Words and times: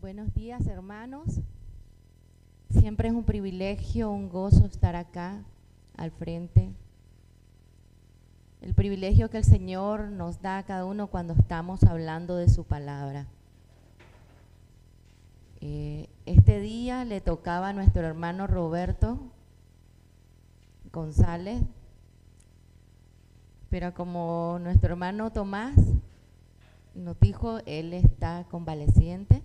Buenos 0.00 0.32
días, 0.32 0.66
hermanos. 0.66 1.40
Siempre 2.70 3.08
es 3.08 3.14
un 3.14 3.24
privilegio, 3.24 4.10
un 4.10 4.30
gozo 4.30 4.64
estar 4.64 4.96
acá 4.96 5.42
al 5.94 6.10
frente. 6.10 6.70
El 8.62 8.72
privilegio 8.72 9.28
que 9.28 9.36
el 9.36 9.44
Señor 9.44 10.08
nos 10.08 10.40
da 10.40 10.56
a 10.56 10.62
cada 10.62 10.86
uno 10.86 11.08
cuando 11.08 11.34
estamos 11.34 11.84
hablando 11.84 12.36
de 12.36 12.48
su 12.48 12.64
palabra. 12.64 13.26
Eh, 15.60 16.08
este 16.24 16.60
día 16.60 17.04
le 17.04 17.20
tocaba 17.20 17.68
a 17.68 17.72
nuestro 17.74 18.00
hermano 18.06 18.46
Roberto 18.46 19.18
González, 20.94 21.62
pero 23.68 23.92
como 23.92 24.58
nuestro 24.62 24.92
hermano 24.92 25.30
Tomás 25.30 25.76
nos 26.94 27.20
dijo, 27.20 27.58
él 27.66 27.92
está 27.92 28.46
convaleciente 28.50 29.42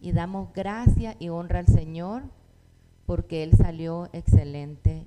y 0.00 0.12
damos 0.12 0.52
gracia 0.52 1.16
y 1.18 1.28
honra 1.28 1.60
al 1.60 1.66
Señor 1.66 2.22
porque 3.06 3.42
Él 3.42 3.52
salió 3.56 4.08
excelente 4.12 5.06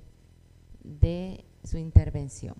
de 0.82 1.44
su 1.64 1.78
intervención. 1.78 2.56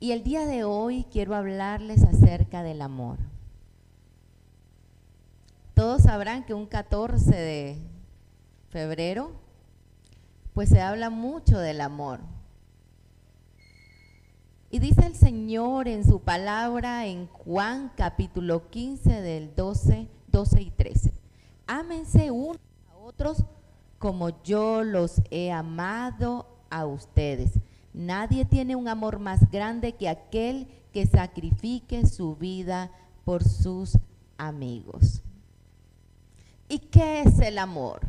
Y 0.00 0.12
el 0.12 0.22
día 0.22 0.46
de 0.46 0.62
hoy 0.62 1.04
quiero 1.10 1.34
hablarles 1.34 2.04
acerca 2.04 2.62
del 2.62 2.82
amor. 2.82 3.18
Todos 5.74 6.02
sabrán 6.02 6.44
que 6.44 6.54
un 6.54 6.66
14 6.66 7.34
de 7.34 7.78
febrero, 8.70 9.32
pues 10.54 10.68
se 10.68 10.80
habla 10.80 11.10
mucho 11.10 11.58
del 11.58 11.80
amor. 11.80 12.20
Y 14.70 14.78
dice 14.78 15.06
el 15.06 15.16
Señor 15.16 15.88
en 15.88 16.04
su 16.04 16.20
palabra 16.20 17.06
en 17.06 17.26
Juan 17.26 17.90
capítulo 17.96 18.68
15 18.70 19.22
del 19.22 19.54
12 19.56 20.08
12 20.30 20.62
y 20.62 20.70
13. 20.70 21.12
Ámense 21.66 22.30
unos 22.30 22.58
a 22.90 22.96
otros 22.96 23.44
como 23.98 24.42
yo 24.42 24.84
los 24.84 25.20
he 25.30 25.50
amado 25.50 26.46
a 26.70 26.86
ustedes. 26.86 27.52
Nadie 27.92 28.44
tiene 28.44 28.76
un 28.76 28.88
amor 28.88 29.18
más 29.18 29.50
grande 29.50 29.94
que 29.94 30.08
aquel 30.08 30.68
que 30.92 31.06
sacrifique 31.06 32.06
su 32.06 32.36
vida 32.36 32.90
por 33.24 33.44
sus 33.44 33.98
amigos. 34.36 35.22
¿Y 36.68 36.78
qué 36.78 37.22
es 37.22 37.38
el 37.40 37.58
amor? 37.58 38.00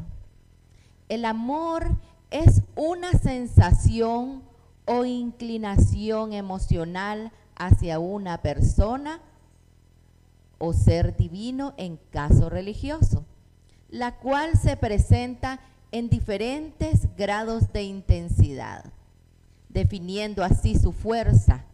El 1.08 1.26
amor 1.26 1.88
es 2.30 2.62
una 2.76 3.12
sensación 3.14 4.44
o 4.86 5.06
inclinación 5.06 6.34
emocional 6.34 7.32
hacia 7.56 8.00
una 8.00 8.42
persona 8.42 9.22
o 10.60 10.74
ser 10.74 11.18
divino 11.18 11.74
en 11.78 11.98
caso 12.12 12.50
religioso, 12.50 13.26
la 13.90 14.18
cual 14.18 14.58
se 14.58 14.78
presenta 14.78 15.60
en 15.92 16.10
diferentes 16.10 17.08
grados 17.18 17.74
de 17.74 17.84
intensidad, 17.84 18.86
definiendo 19.70 20.44
así 20.44 20.78
su 20.78 20.92
fuerza. 20.92 21.66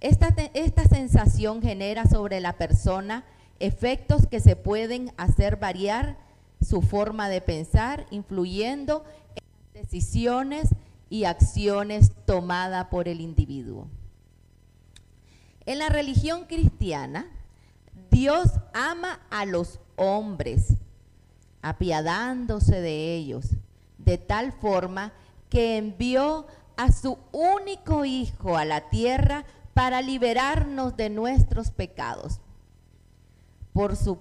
Esta, 0.00 0.28
esta 0.54 0.84
sensación 0.84 1.60
genera 1.60 2.06
sobre 2.06 2.40
la 2.40 2.52
persona 2.52 3.24
efectos 3.58 4.26
que 4.26 4.38
se 4.38 4.54
pueden 4.54 5.12
hacer 5.16 5.56
variar 5.56 6.16
su 6.60 6.82
forma 6.82 7.28
de 7.28 7.40
pensar, 7.40 8.06
influyendo 8.10 9.04
en 9.34 9.42
las 9.74 9.82
decisiones 9.84 10.68
y 11.08 11.24
acciones 11.24 12.12
tomadas 12.26 12.86
por 12.86 13.08
el 13.08 13.20
individuo. 13.20 13.88
En 15.64 15.78
la 15.78 15.88
religión 15.88 16.44
cristiana, 16.44 17.26
Dios 18.10 18.50
ama 18.72 19.20
a 19.30 19.44
los 19.44 19.80
hombres, 19.96 20.74
apiadándose 21.62 22.80
de 22.80 23.14
ellos, 23.14 23.50
de 23.98 24.18
tal 24.18 24.52
forma 24.52 25.12
que 25.48 25.76
envió 25.76 26.46
a 26.76 26.92
su 26.92 27.18
único 27.32 28.04
Hijo 28.04 28.56
a 28.56 28.64
la 28.64 28.88
tierra 28.90 29.44
para 29.74 30.02
liberarnos 30.02 30.96
de 30.96 31.10
nuestros 31.10 31.70
pecados. 31.70 32.40
Por 33.72 33.96
su 33.96 34.18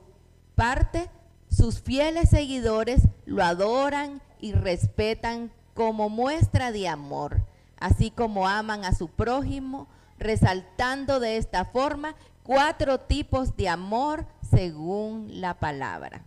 parte, 0.56 1.10
sus 1.50 1.80
fieles 1.80 2.30
seguidores 2.30 3.04
lo 3.26 3.44
adoran 3.44 4.22
y 4.40 4.54
respetan 4.54 5.52
como 5.74 6.10
muestra 6.10 6.72
de 6.72 6.88
amor, 6.88 7.42
así 7.78 8.12
como 8.12 8.48
aman 8.48 8.84
a 8.84 8.94
su 8.94 9.10
prójimo, 9.10 9.88
resaltando 10.18 11.20
de 11.20 11.38
esta 11.38 11.66
forma 11.66 12.16
cuatro 12.46 13.00
tipos 13.00 13.58
de 13.58 13.68
amor 13.68 14.26
según 14.50 15.42
la 15.42 15.56
palabra. 15.56 16.24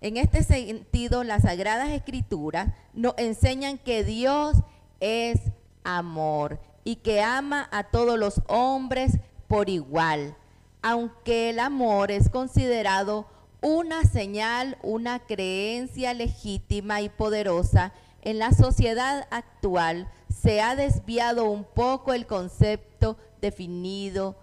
En 0.00 0.16
este 0.16 0.42
sentido, 0.42 1.24
las 1.24 1.42
Sagradas 1.42 1.90
Escrituras 1.90 2.74
nos 2.92 3.14
enseñan 3.16 3.78
que 3.78 4.04
Dios 4.04 4.56
es 5.00 5.40
amor 5.84 6.60
y 6.84 6.96
que 6.96 7.22
ama 7.22 7.68
a 7.72 7.84
todos 7.84 8.18
los 8.18 8.42
hombres 8.48 9.18
por 9.48 9.68
igual, 9.70 10.36
aunque 10.82 11.50
el 11.50 11.60
amor 11.60 12.10
es 12.10 12.28
considerado 12.28 13.26
una 13.62 14.04
señal, 14.04 14.76
una 14.82 15.20
creencia 15.20 16.12
legítima 16.12 17.00
y 17.00 17.08
poderosa, 17.08 17.92
en 18.22 18.38
la 18.38 18.52
sociedad 18.52 19.26
actual 19.30 20.08
se 20.28 20.60
ha 20.60 20.76
desviado 20.76 21.44
un 21.44 21.64
poco 21.64 22.12
el 22.12 22.26
concepto 22.26 23.16
definido 23.40 24.36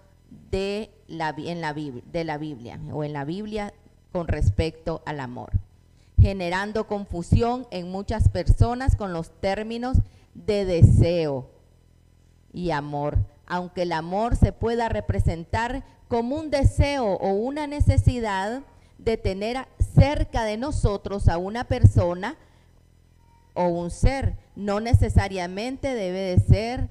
de 0.54 0.88
la, 1.08 1.34
en 1.36 1.60
la, 1.60 1.74
de 1.74 2.22
la 2.22 2.38
Biblia 2.38 2.78
o 2.92 3.02
en 3.02 3.12
la 3.12 3.24
Biblia 3.24 3.74
con 4.12 4.28
respecto 4.28 5.02
al 5.04 5.18
amor, 5.18 5.50
generando 6.20 6.86
confusión 6.86 7.66
en 7.72 7.90
muchas 7.90 8.28
personas 8.28 8.94
con 8.94 9.12
los 9.12 9.32
términos 9.40 9.98
de 10.34 10.64
deseo 10.64 11.50
y 12.52 12.70
amor, 12.70 13.18
aunque 13.46 13.82
el 13.82 13.90
amor 13.90 14.36
se 14.36 14.52
pueda 14.52 14.88
representar 14.88 15.84
como 16.06 16.36
un 16.36 16.50
deseo 16.50 17.04
o 17.04 17.30
una 17.32 17.66
necesidad 17.66 18.62
de 18.98 19.16
tener 19.16 19.66
cerca 19.96 20.44
de 20.44 20.56
nosotros 20.56 21.26
a 21.26 21.36
una 21.36 21.64
persona 21.64 22.36
o 23.54 23.66
un 23.66 23.90
ser, 23.90 24.36
no 24.54 24.78
necesariamente 24.78 25.96
debe 25.96 26.20
de 26.20 26.38
ser 26.38 26.90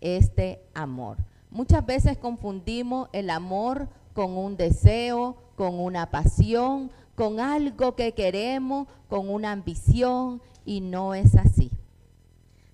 este 0.00 0.62
amor. 0.72 1.18
Muchas 1.52 1.84
veces 1.84 2.16
confundimos 2.16 3.10
el 3.12 3.28
amor 3.28 3.86
con 4.14 4.38
un 4.38 4.56
deseo, 4.56 5.36
con 5.54 5.78
una 5.78 6.10
pasión, 6.10 6.90
con 7.14 7.40
algo 7.40 7.94
que 7.94 8.12
queremos, 8.12 8.88
con 9.10 9.28
una 9.28 9.52
ambición, 9.52 10.40
y 10.64 10.80
no 10.80 11.12
es 11.12 11.34
así. 11.34 11.70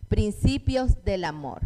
Principios 0.08 1.04
del 1.04 1.24
amor. 1.24 1.62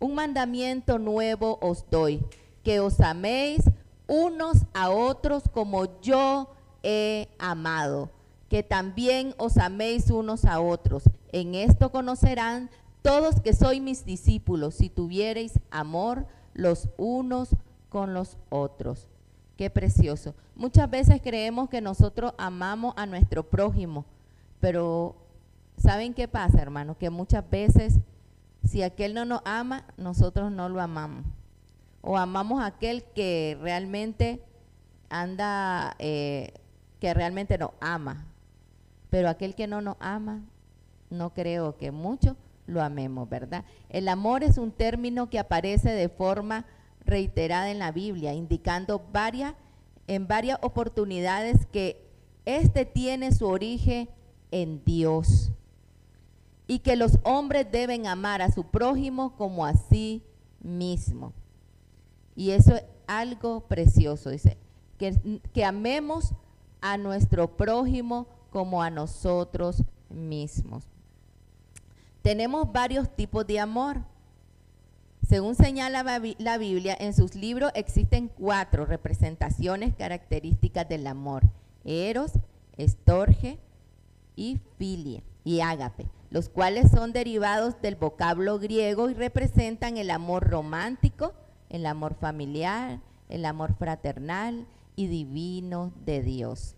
Un 0.00 0.16
mandamiento 0.16 0.98
nuevo 0.98 1.58
os 1.62 1.86
doy, 1.90 2.22
que 2.62 2.78
os 2.78 3.00
améis 3.00 3.62
unos 4.06 4.66
a 4.74 4.90
otros 4.90 5.44
como 5.50 5.98
yo 6.02 6.50
he 6.82 7.26
amado, 7.38 8.10
que 8.50 8.62
también 8.62 9.34
os 9.38 9.56
améis 9.56 10.10
unos 10.10 10.44
a 10.44 10.60
otros. 10.60 11.04
En 11.32 11.54
esto 11.54 11.90
conocerán 11.90 12.68
todos 13.04 13.38
que 13.42 13.52
sois 13.52 13.82
mis 13.82 14.06
discípulos, 14.06 14.76
si 14.76 14.88
tuviereis 14.88 15.60
amor 15.70 16.26
los 16.54 16.88
unos 16.96 17.50
con 17.90 18.14
los 18.14 18.38
otros. 18.48 19.08
Qué 19.58 19.68
precioso. 19.68 20.34
Muchas 20.56 20.88
veces 20.88 21.20
creemos 21.22 21.68
que 21.68 21.82
nosotros 21.82 22.32
amamos 22.38 22.94
a 22.96 23.04
nuestro 23.04 23.42
prójimo, 23.42 24.06
pero 24.58 25.16
¿saben 25.76 26.14
qué 26.14 26.28
pasa, 26.28 26.62
hermano? 26.62 26.96
Que 26.96 27.10
muchas 27.10 27.48
veces 27.50 27.98
si 28.64 28.82
aquel 28.82 29.12
no 29.12 29.26
nos 29.26 29.42
ama, 29.44 29.84
nosotros 29.98 30.50
no 30.50 30.70
lo 30.70 30.80
amamos. 30.80 31.26
O 32.00 32.16
amamos 32.16 32.62
a 32.62 32.66
aquel 32.66 33.04
que 33.04 33.58
realmente 33.60 34.42
anda, 35.10 35.94
eh, 35.98 36.54
que 37.00 37.12
realmente 37.12 37.58
nos 37.58 37.72
ama. 37.82 38.24
Pero 39.10 39.28
aquel 39.28 39.54
que 39.54 39.66
no 39.66 39.82
nos 39.82 39.96
ama, 40.00 40.40
no 41.10 41.34
creo 41.34 41.76
que 41.76 41.90
mucho 41.90 42.34
lo 42.66 42.82
amemos, 42.82 43.28
¿verdad? 43.28 43.64
El 43.88 44.08
amor 44.08 44.42
es 44.42 44.58
un 44.58 44.72
término 44.72 45.28
que 45.28 45.38
aparece 45.38 45.90
de 45.90 46.08
forma 46.08 46.64
reiterada 47.04 47.70
en 47.70 47.78
la 47.78 47.92
Biblia, 47.92 48.32
indicando 48.32 49.02
varias, 49.12 49.54
en 50.06 50.26
varias 50.26 50.58
oportunidades 50.62 51.66
que 51.66 52.04
éste 52.44 52.84
tiene 52.84 53.32
su 53.32 53.46
origen 53.46 54.08
en 54.50 54.82
Dios 54.84 55.50
y 56.66 56.78
que 56.78 56.96
los 56.96 57.18
hombres 57.24 57.70
deben 57.70 58.06
amar 58.06 58.40
a 58.40 58.50
su 58.50 58.64
prójimo 58.64 59.36
como 59.36 59.66
a 59.66 59.74
sí 59.74 60.22
mismo. 60.62 61.32
Y 62.36 62.50
eso 62.50 62.76
es 62.76 62.84
algo 63.06 63.60
precioso, 63.60 64.30
dice, 64.30 64.56
que, 64.98 65.40
que 65.52 65.64
amemos 65.64 66.32
a 66.80 66.96
nuestro 66.96 67.56
prójimo 67.56 68.26
como 68.50 68.82
a 68.82 68.90
nosotros 68.90 69.82
mismos. 70.08 70.93
Tenemos 72.24 72.72
varios 72.72 73.14
tipos 73.14 73.46
de 73.46 73.60
amor. 73.60 73.98
Según 75.28 75.54
señala 75.56 76.02
la 76.38 76.56
Biblia, 76.56 76.96
en 76.98 77.12
sus 77.12 77.34
libros 77.34 77.70
existen 77.74 78.28
cuatro 78.28 78.86
representaciones 78.86 79.94
características 79.94 80.88
del 80.88 81.06
amor. 81.06 81.42
Eros, 81.84 82.32
estorge 82.78 83.58
y 84.36 84.58
filia 84.78 85.22
y 85.44 85.60
ágape, 85.60 86.06
los 86.30 86.48
cuales 86.48 86.90
son 86.90 87.12
derivados 87.12 87.78
del 87.82 87.96
vocablo 87.96 88.58
griego 88.58 89.10
y 89.10 89.12
representan 89.12 89.98
el 89.98 90.10
amor 90.10 90.48
romántico, 90.48 91.34
el 91.68 91.84
amor 91.84 92.14
familiar, 92.14 93.00
el 93.28 93.44
amor 93.44 93.74
fraternal 93.74 94.66
y 94.96 95.08
divino 95.08 95.92
de 96.06 96.22
Dios. 96.22 96.74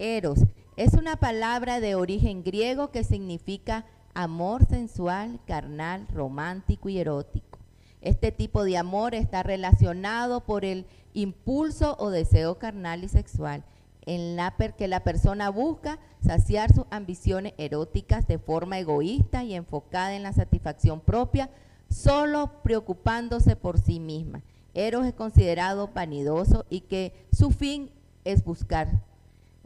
Eros 0.00 0.40
es 0.76 0.94
una 0.94 1.14
palabra 1.14 1.78
de 1.78 1.94
origen 1.94 2.42
griego 2.42 2.90
que 2.90 3.04
significa 3.04 3.86
amor 4.14 4.66
sensual, 4.66 5.40
carnal, 5.46 6.06
romántico 6.12 6.88
y 6.88 6.98
erótico. 6.98 7.58
Este 8.00 8.32
tipo 8.32 8.64
de 8.64 8.76
amor 8.76 9.14
está 9.14 9.42
relacionado 9.42 10.40
por 10.40 10.64
el 10.64 10.86
impulso 11.12 11.96
o 11.98 12.10
deseo 12.10 12.58
carnal 12.58 13.04
y 13.04 13.08
sexual 13.08 13.64
en 14.06 14.36
la 14.36 14.56
que 14.76 14.88
la 14.88 15.04
persona 15.04 15.50
busca 15.50 15.98
saciar 16.24 16.72
sus 16.74 16.84
ambiciones 16.90 17.54
eróticas 17.58 18.26
de 18.26 18.38
forma 18.38 18.78
egoísta 18.78 19.44
y 19.44 19.54
enfocada 19.54 20.14
en 20.14 20.22
la 20.22 20.32
satisfacción 20.32 21.00
propia, 21.00 21.50
solo 21.88 22.50
preocupándose 22.62 23.56
por 23.56 23.78
sí 23.78 24.00
misma. 24.00 24.42
Eros 24.74 25.06
es 25.06 25.14
considerado 25.14 25.90
vanidoso 25.94 26.64
y 26.70 26.80
que 26.80 27.12
su 27.32 27.50
fin 27.50 27.90
es 28.24 28.44
buscar 28.44 28.88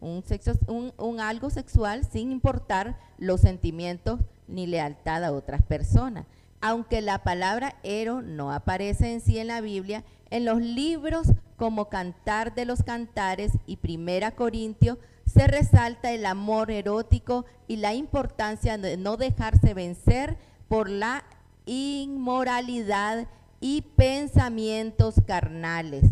un, 0.00 0.22
sexo, 0.24 0.52
un, 0.66 1.20
algo 1.20 1.50
sexual 1.50 2.04
sin 2.10 2.32
importar 2.32 2.98
los 3.18 3.40
sentimientos 3.40 4.20
ni 4.48 4.66
lealtad 4.66 5.24
a 5.24 5.32
otras 5.32 5.62
personas. 5.62 6.26
Aunque 6.60 7.02
la 7.02 7.22
palabra 7.22 7.76
ero 7.82 8.22
no 8.22 8.52
aparece 8.52 9.12
en 9.12 9.20
sí 9.20 9.38
en 9.38 9.48
la 9.48 9.60
Biblia, 9.60 10.04
en 10.30 10.44
los 10.44 10.60
libros 10.60 11.28
como 11.56 11.88
Cantar 11.88 12.54
de 12.54 12.64
los 12.64 12.82
Cantares 12.82 13.52
y 13.66 13.76
Primera 13.76 14.32
Corintios 14.32 14.98
se 15.26 15.46
resalta 15.46 16.12
el 16.12 16.26
amor 16.26 16.70
erótico 16.70 17.44
y 17.66 17.76
la 17.76 17.94
importancia 17.94 18.78
de 18.78 18.96
no 18.96 19.16
dejarse 19.16 19.74
vencer 19.74 20.36
por 20.68 20.88
la 20.88 21.24
inmoralidad 21.66 23.26
y 23.60 23.82
pensamientos 23.96 25.16
carnales, 25.26 26.04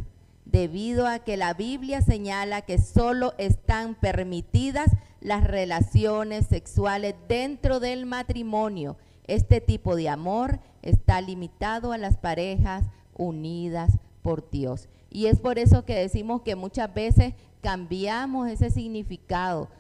debido 0.52 1.06
a 1.06 1.19
que 1.20 1.38
la 1.38 1.54
Biblia 1.54 2.02
señala 2.02 2.60
que 2.60 2.78
solo 2.78 3.32
están 3.38 3.94
permitidas 3.94 4.90
las 5.20 5.44
relaciones 5.44 6.46
sexuales 6.46 7.14
dentro 7.26 7.81
del 7.81 8.04
matrimonio. 8.04 8.99
Este 9.26 9.62
tipo 9.62 9.96
de 9.96 10.10
amor 10.10 10.60
está 10.82 11.22
limitado 11.22 11.93
a 11.93 11.99
las 11.99 12.19
parejas 12.19 12.84
unidas 13.16 13.93
por 14.20 14.50
Dios. 14.50 14.88
Y 15.10 15.26
es 15.26 15.40
por 15.40 15.58
eso 15.58 15.87
que 15.87 15.94
decimos 15.94 16.43
que 16.43 16.54
muchas 16.54 16.93
veces 16.93 17.32
cambiamos 17.62 18.49
ese 18.49 18.70
significado. 18.70 19.70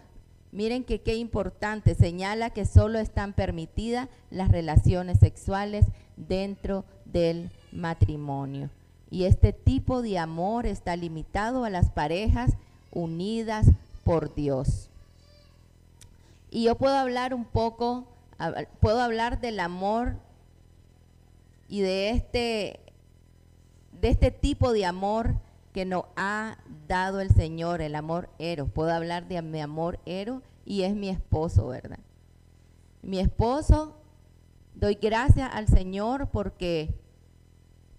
Miren 0.52 0.84
que 0.84 1.02
qué 1.02 1.16
importante, 1.16 1.94
señala 1.94 2.50
que 2.50 2.64
solo 2.64 2.98
están 2.98 3.34
permitidas 3.34 4.08
las 4.30 4.50
relaciones 4.50 5.18
sexuales 5.18 5.84
dentro 6.16 6.84
del 7.04 7.50
matrimonio. 7.72 8.70
Y 9.12 9.26
este 9.26 9.52
tipo 9.52 10.00
de 10.00 10.18
amor 10.18 10.64
está 10.64 10.96
limitado 10.96 11.66
a 11.66 11.70
las 11.70 11.90
parejas 11.90 12.54
unidas 12.92 13.66
por 14.04 14.34
Dios. 14.34 14.88
Y 16.50 16.62
yo 16.64 16.76
puedo 16.76 16.96
hablar 16.96 17.34
un 17.34 17.44
poco, 17.44 18.06
puedo 18.80 19.02
hablar 19.02 19.38
del 19.38 19.60
amor 19.60 20.14
y 21.68 21.82
de 21.82 22.08
este, 22.08 22.80
de 24.00 24.08
este 24.08 24.30
tipo 24.30 24.72
de 24.72 24.86
amor 24.86 25.34
que 25.74 25.84
nos 25.84 26.04
ha 26.16 26.56
dado 26.88 27.20
el 27.20 27.34
Señor, 27.34 27.82
el 27.82 27.96
amor 27.96 28.30
Eros. 28.38 28.70
Puedo 28.70 28.92
hablar 28.94 29.28
de 29.28 29.42
mi 29.42 29.60
amor 29.60 30.00
Eros 30.06 30.42
y 30.64 30.84
es 30.84 30.94
mi 30.94 31.10
esposo, 31.10 31.68
¿verdad? 31.68 31.98
Mi 33.02 33.18
esposo, 33.18 33.94
doy 34.74 34.94
gracias 34.94 35.50
al 35.52 35.68
Señor 35.68 36.30
porque 36.30 37.01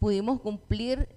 pudimos 0.04 0.42
cumplir 0.42 1.08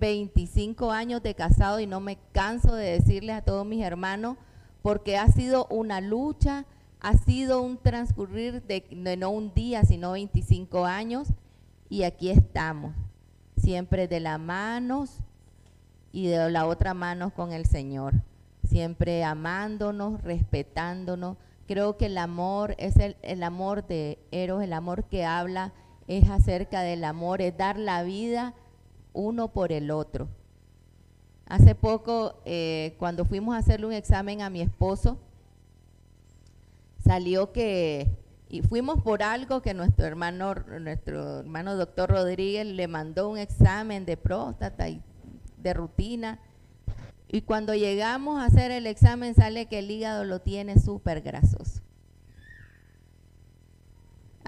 25 0.00 0.92
años 0.92 1.22
de 1.22 1.34
casado 1.34 1.80
y 1.80 1.86
no 1.86 1.98
me 1.98 2.18
canso 2.32 2.74
de 2.74 2.90
decirles 2.90 3.34
a 3.34 3.40
todos 3.40 3.64
mis 3.64 3.82
hermanos 3.82 4.36
porque 4.82 5.16
ha 5.16 5.28
sido 5.28 5.66
una 5.70 6.02
lucha, 6.02 6.66
ha 7.00 7.14
sido 7.14 7.62
un 7.62 7.78
transcurrir 7.78 8.62
de, 8.64 8.84
no 9.16 9.30
un 9.30 9.54
día, 9.54 9.82
sino 9.86 10.12
25 10.12 10.84
años 10.84 11.28
y 11.88 12.02
aquí 12.02 12.28
estamos, 12.28 12.94
siempre 13.56 14.08
de 14.08 14.20
la 14.20 14.36
manos 14.36 15.20
y 16.12 16.26
de 16.26 16.50
la 16.50 16.66
otra 16.66 16.92
mano 16.92 17.32
con 17.32 17.54
el 17.54 17.64
Señor, 17.64 18.12
siempre 18.62 19.24
amándonos, 19.24 20.20
respetándonos. 20.20 21.38
Creo 21.66 21.96
que 21.96 22.04
el 22.06 22.18
amor 22.18 22.74
es 22.76 22.96
el, 22.98 23.16
el 23.22 23.42
amor 23.42 23.86
de 23.86 24.18
Eros, 24.32 24.62
el 24.62 24.74
amor 24.74 25.04
que 25.04 25.24
habla 25.24 25.72
es 26.08 26.28
acerca 26.30 26.80
del 26.80 27.04
amor, 27.04 27.42
es 27.42 27.56
dar 27.56 27.78
la 27.78 28.02
vida 28.02 28.54
uno 29.12 29.48
por 29.48 29.72
el 29.72 29.90
otro. 29.90 30.28
Hace 31.46 31.74
poco, 31.74 32.40
eh, 32.44 32.94
cuando 32.98 33.24
fuimos 33.24 33.54
a 33.54 33.58
hacerle 33.58 33.86
un 33.86 33.92
examen 33.92 34.42
a 34.42 34.50
mi 34.50 34.62
esposo, 34.62 35.18
salió 37.04 37.52
que, 37.52 38.08
y 38.48 38.62
fuimos 38.62 39.02
por 39.02 39.22
algo 39.22 39.60
que 39.60 39.74
nuestro 39.74 40.06
hermano, 40.06 40.54
nuestro 40.80 41.40
hermano 41.40 41.76
doctor 41.76 42.10
Rodríguez 42.10 42.66
le 42.66 42.88
mandó 42.88 43.28
un 43.28 43.38
examen 43.38 44.04
de 44.06 44.16
próstata 44.16 44.88
y 44.88 45.02
de 45.58 45.74
rutina. 45.74 46.38
Y 47.28 47.42
cuando 47.42 47.74
llegamos 47.74 48.40
a 48.40 48.46
hacer 48.46 48.70
el 48.70 48.86
examen 48.86 49.34
sale 49.34 49.66
que 49.66 49.80
el 49.80 49.90
hígado 49.90 50.24
lo 50.24 50.40
tiene 50.40 50.78
súper 50.78 51.20
grasoso 51.20 51.82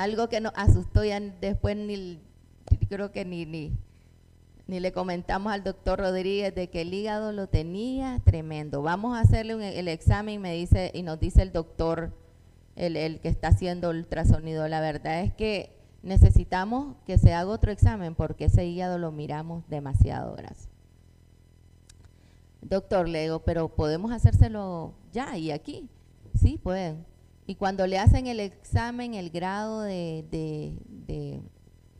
algo 0.01 0.31
que 0.31 0.41
nos 0.41 0.53
asustó 0.57 1.05
y 1.05 1.11
después 1.43 1.77
ni, 1.77 2.19
creo 2.89 3.13
que 3.13 3.27
ni, 3.27 3.45
ni, 3.45 3.77
ni 4.67 4.81
le 4.81 4.93
comentamos 4.93 5.53
al 5.53 5.63
doctor 5.63 5.99
Rodríguez 5.99 6.55
de 6.55 6.71
que 6.71 6.81
el 6.81 6.95
hígado 6.95 7.33
lo 7.33 7.49
tenía 7.49 8.19
tremendo. 8.25 8.81
Vamos 8.81 9.15
a 9.15 9.21
hacerle 9.21 9.79
el 9.79 9.89
examen 9.89 10.41
me 10.41 10.55
dice, 10.55 10.91
y 10.95 11.03
nos 11.03 11.21
dice 11.21 11.43
el 11.43 11.53
doctor, 11.53 12.17
el, 12.77 12.97
el 12.97 13.21
que 13.21 13.29
está 13.29 13.49
haciendo 13.49 13.91
ultrasonido, 13.91 14.67
la 14.69 14.81
verdad 14.81 15.21
es 15.21 15.35
que 15.35 15.77
necesitamos 16.03 16.97
que 17.07 17.19
se 17.19 17.35
haga 17.35 17.51
otro 17.51 17.71
examen 17.71 18.15
porque 18.15 18.47
ese 18.47 18.65
hígado 18.65 18.97
lo 18.97 19.13
miramos 19.13 19.69
demasiado 19.69 20.35
graso. 20.35 20.71
Doctor, 22.63 23.07
le 23.07 23.23
digo, 23.23 23.41
pero 23.41 23.69
podemos 23.69 24.13
hacérselo 24.13 24.95
ya 25.13 25.37
y 25.37 25.51
aquí. 25.51 25.91
Sí, 26.41 26.59
pueden. 26.63 27.10
Y 27.51 27.57
cuando 27.57 27.85
le 27.89 27.99
hacen 27.99 28.29
el 28.29 28.39
examen, 28.39 29.15
el 29.15 29.31
grado 29.31 29.81
de, 29.81 30.25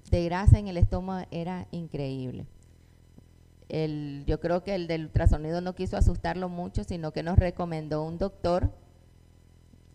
grasa 0.09 0.61
en 0.61 0.69
el 0.69 0.77
estómago 0.77 1.27
era 1.33 1.67
increíble. 1.73 2.47
yo 3.69 4.39
creo 4.39 4.63
que 4.63 4.77
el 4.77 4.87
del 4.87 5.07
ultrasonido 5.07 5.61
no 5.61 5.75
quiso 5.75 5.97
asustarlo 5.97 6.49
mucho, 6.49 6.85
sino 6.85 7.13
que 7.13 7.25
nos 7.25 7.37
recomendó 7.37 8.05
un 8.05 8.17
doctor 8.17 8.71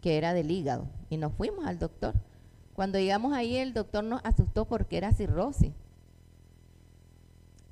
que 0.02 0.18
era 0.18 0.34
del 0.34 0.52
hígado. 0.52 0.90
Y 1.10 1.16
nos 1.16 1.32
fuimos 1.32 1.66
al 1.66 1.80
doctor. 1.80 2.16
Cuando 2.74 3.00
llegamos 3.00 3.32
ahí, 3.32 3.56
el 3.56 3.74
doctor 3.74 4.04
nos 4.04 4.20
asustó 4.26 4.66
porque 4.66 4.98
era 4.98 5.14
cirrosis. 5.14 5.72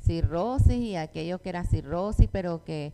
Cirrosis 0.05 0.77
y 0.77 0.95
aquello 0.95 1.41
que 1.41 1.49
era 1.49 1.65
cirrosis, 1.65 2.29
pero 2.31 2.63
que 2.63 2.93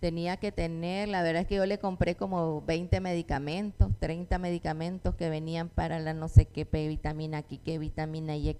tenía 0.00 0.38
que 0.38 0.50
tener, 0.50 1.08
la 1.08 1.22
verdad 1.22 1.42
es 1.42 1.48
que 1.48 1.56
yo 1.56 1.66
le 1.66 1.78
compré 1.78 2.16
como 2.16 2.62
20 2.62 3.00
medicamentos, 3.00 3.92
30 4.00 4.38
medicamentos 4.38 5.14
que 5.14 5.28
venían 5.28 5.68
para 5.68 6.00
la 6.00 6.14
no 6.14 6.28
sé 6.28 6.46
qué 6.46 6.64
vitamina 6.88 7.38
aquí, 7.38 7.58
qué 7.58 7.78
vitamina 7.78 8.34
Y, 8.36 8.50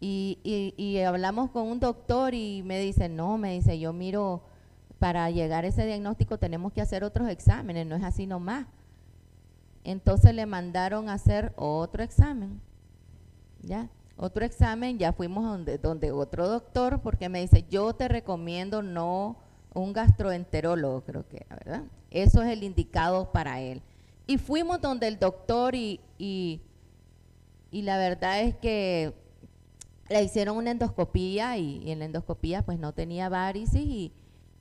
y, 0.00 0.74
y, 0.76 0.98
hablamos 1.00 1.50
con 1.50 1.66
un 1.66 1.80
doctor 1.80 2.34
y 2.34 2.62
me 2.64 2.78
dice, 2.78 3.08
no, 3.08 3.38
me 3.38 3.54
dice, 3.54 3.78
yo 3.78 3.92
miro, 3.92 4.42
para 4.98 5.30
llegar 5.30 5.64
a 5.64 5.68
ese 5.68 5.86
diagnóstico 5.86 6.38
tenemos 6.38 6.72
que 6.72 6.82
hacer 6.82 7.02
otros 7.02 7.28
exámenes, 7.28 7.86
no 7.86 7.96
es 7.96 8.04
así 8.04 8.26
nomás. 8.26 8.66
Entonces 9.84 10.34
le 10.34 10.44
mandaron 10.44 11.08
a 11.08 11.14
hacer 11.14 11.54
otro 11.56 12.02
examen, 12.02 12.60
¿ya? 13.62 13.88
Otro 14.16 14.44
examen, 14.44 14.98
ya 14.98 15.12
fuimos 15.12 15.44
donde, 15.44 15.78
donde 15.78 16.12
otro 16.12 16.48
doctor, 16.48 17.00
porque 17.00 17.28
me 17.28 17.40
dice, 17.40 17.64
yo 17.70 17.94
te 17.94 18.08
recomiendo 18.08 18.82
no 18.82 19.47
un 19.74 19.92
gastroenterólogo, 19.92 21.02
creo 21.02 21.28
que 21.28 21.46
¿verdad? 21.50 21.84
Eso 22.10 22.42
es 22.42 22.48
el 22.50 22.62
indicado 22.62 23.30
para 23.32 23.60
él. 23.60 23.82
Y 24.26 24.38
fuimos 24.38 24.80
donde 24.80 25.08
el 25.08 25.18
doctor 25.18 25.74
y, 25.74 26.00
y, 26.18 26.60
la 27.70 27.96
verdad 27.98 28.42
es 28.42 28.54
que 28.56 29.14
le 30.08 30.22
hicieron 30.22 30.56
una 30.56 30.70
endoscopía 30.70 31.56
y, 31.56 31.90
en 31.90 32.00
la 32.00 32.06
endoscopía 32.06 32.62
pues 32.62 32.78
no 32.78 32.92
tenía 32.92 33.28
varices 33.28 33.82
y, 33.82 34.12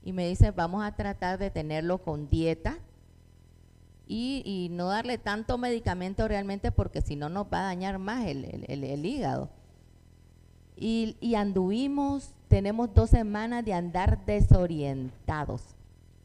me 0.05 0.25
dice 0.25 0.51
vamos 0.51 0.85
a 0.85 0.95
tratar 0.95 1.37
de 1.37 1.51
tenerlo 1.51 1.97
con 1.97 2.29
dieta 2.29 2.77
y, 4.07 4.69
no 4.71 4.87
darle 4.87 5.17
tanto 5.17 5.57
medicamento 5.57 6.27
realmente 6.27 6.71
porque 6.71 7.01
si 7.01 7.17
no 7.17 7.27
nos 7.27 7.47
va 7.47 7.59
a 7.59 7.63
dañar 7.63 7.97
más 7.99 8.25
el, 8.25 8.65
el 8.67 9.05
hígado. 9.05 9.49
Y, 10.77 11.17
y 11.19 11.35
anduvimos, 11.35 12.31
tenemos 12.47 12.93
dos 12.93 13.09
semanas 13.09 13.65
de 13.65 13.73
andar 13.73 14.25
desorientados 14.25 15.61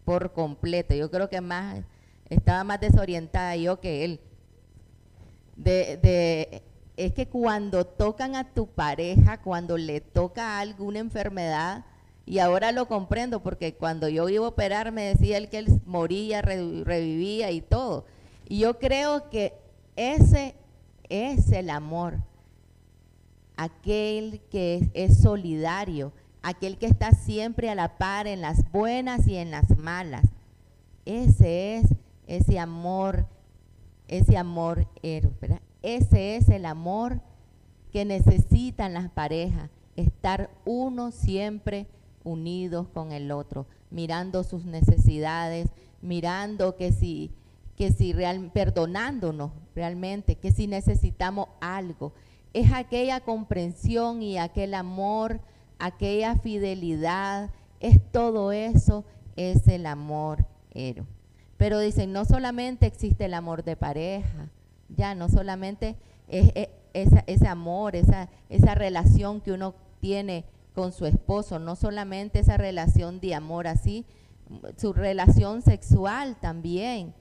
por 0.05 0.33
completo. 0.33 0.95
Yo 0.95 1.11
creo 1.11 1.29
que 1.29 1.41
más 1.41 1.83
estaba 2.29 2.65
más 2.65 2.81
desorientada 2.81 3.57
yo 3.57 3.81
que 3.81 4.05
él. 4.05 4.21
De, 5.57 6.63
es 6.97 7.13
que 7.13 7.29
cuando 7.29 7.87
tocan 7.87 8.37
a 8.37 8.53
tu 8.53 8.67
pareja, 8.67 9.41
cuando 9.41 9.77
le 9.77 10.01
toca 10.01 10.59
alguna 10.59 10.99
enfermedad, 10.99 11.85
y 12.25 12.39
ahora 12.39 12.71
lo 12.73 12.87
comprendo 12.87 13.43
porque 13.43 13.75
cuando 13.75 14.09
yo 14.09 14.29
iba 14.29 14.45
a 14.45 14.49
operar 14.49 14.93
me 14.93 15.03
decía 15.03 15.39
él 15.39 15.49
que 15.49 15.59
él 15.59 15.81
moría, 15.87 16.41
revivía 16.41 17.51
y 17.51 17.61
todo. 17.61 18.07
Y 18.49 18.61
yo 18.61 18.79
creo 18.79 19.29
que 19.29 19.55
ese 19.97 20.55
es 21.09 21.51
el 21.53 21.69
amor, 21.69 22.19
aquel 23.57 24.41
que 24.51 24.91
es, 24.95 25.19
solidario, 25.19 26.13
aquel 26.43 26.79
que 26.79 26.87
está 26.87 27.13
siempre 27.13 27.71
a 27.71 27.75
la 27.75 27.97
par 27.99 28.27
en 28.27 28.41
las 28.41 28.71
buenas 28.73 29.27
y 29.27 29.37
en 29.37 29.51
las 29.51 29.77
malas. 29.79 30.25
Ese 31.05 31.77
es 31.77 31.87
ese 32.27 32.59
amor, 32.59 33.27
ese 34.09 34.37
amor 34.37 34.87
eros, 35.03 35.33
¿verdad? 35.41 35.61
Ese 35.83 36.37
es 36.37 36.49
el 36.49 36.65
amor 36.65 37.21
que 37.93 38.05
necesitan 38.05 38.95
las 38.95 39.11
parejas, 39.11 39.71
estar 39.97 40.51
uno 40.65 41.11
siempre 41.11 41.87
unidos 42.25 42.87
con 42.89 43.13
el 43.13 43.31
otro, 43.31 43.67
mirando 43.91 44.45
sus 44.45 44.65
necesidades, 44.65 45.69
mirando 46.01 46.77
que 46.77 46.93
si, 46.93 47.31
que 47.77 47.93
si 47.93 48.13
real, 48.13 48.51
perdonándonos 48.53 49.51
realmente, 49.75 50.37
que 50.37 50.53
si 50.53 50.67
necesitamos 50.67 51.49
algo, 51.61 52.13
es 52.53 52.73
aquella 52.73 53.21
comprensión 53.21 54.23
y 54.23 54.39
aquel 54.39 54.75
amor, 54.75 55.41
aquella 55.79 56.37
fidelidad, 56.37 57.51
es 57.81 58.01
todo 58.13 58.53
eso, 58.53 59.05
es 59.37 59.67
el 59.69 59.87
amor 59.87 60.47
ero. 60.73 61.07
Pero 61.57 61.79
dicen, 61.79 62.13
no 62.13 62.25
solamente 62.25 62.87
existe 62.87 63.25
el 63.25 63.35
amor 63.35 63.65
de 63.65 63.77
pareja, 63.77 64.51
ya 64.89 65.15
no 65.15 65.29
solamente 65.29 65.97
es, 66.29 66.69
ese 66.93 67.49
amor, 67.49 67.97
esa, 67.97 68.29
esa 68.49 68.75
relación 68.75 69.41
que 69.41 69.53
uno 69.53 69.75
tiene 70.01 70.45
con 70.75 70.93
su 70.93 71.07
esposo, 71.07 71.59
no 71.59 71.77
solamente 71.77 72.41
esa 72.41 72.57
relación 72.57 73.21
de 73.21 73.35
amor 73.35 73.67
así, 73.67 74.05
su 74.77 74.93
relación 74.93 75.63
sexual 75.63 76.37
también. 76.41 77.15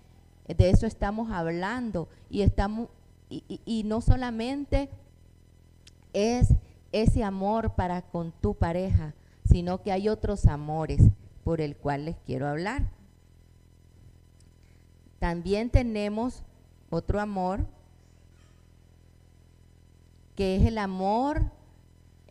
De 0.48 0.70
eso 0.70 0.86
estamos 0.86 1.32
hablando 1.32 2.10
y 2.30 2.42
estamos 2.42 2.90
y, 3.30 3.62
y 3.64 3.84
no 3.84 4.02
solamente 4.02 4.90
es 6.13 6.50
ese 6.91 7.24
amor 7.24 7.75
para 7.75 8.01
con 8.01 8.32
tu 8.32 8.56
pareja, 8.56 9.13
sino 9.46 9.82
que 9.82 9.91
hay 9.91 10.10
otros 10.10 10.46
amores 10.46 11.01
por 11.44 11.62
el 11.62 11.75
cual 11.75 12.06
les 12.06 12.15
quiero 12.25 12.48
hablar. 12.48 12.84
También 15.20 15.70
tenemos 15.70 16.44
otro 16.89 17.20
amor 17.20 17.65
que 20.36 20.56
es 20.56 20.65
el 20.65 20.77
amor 20.77 21.44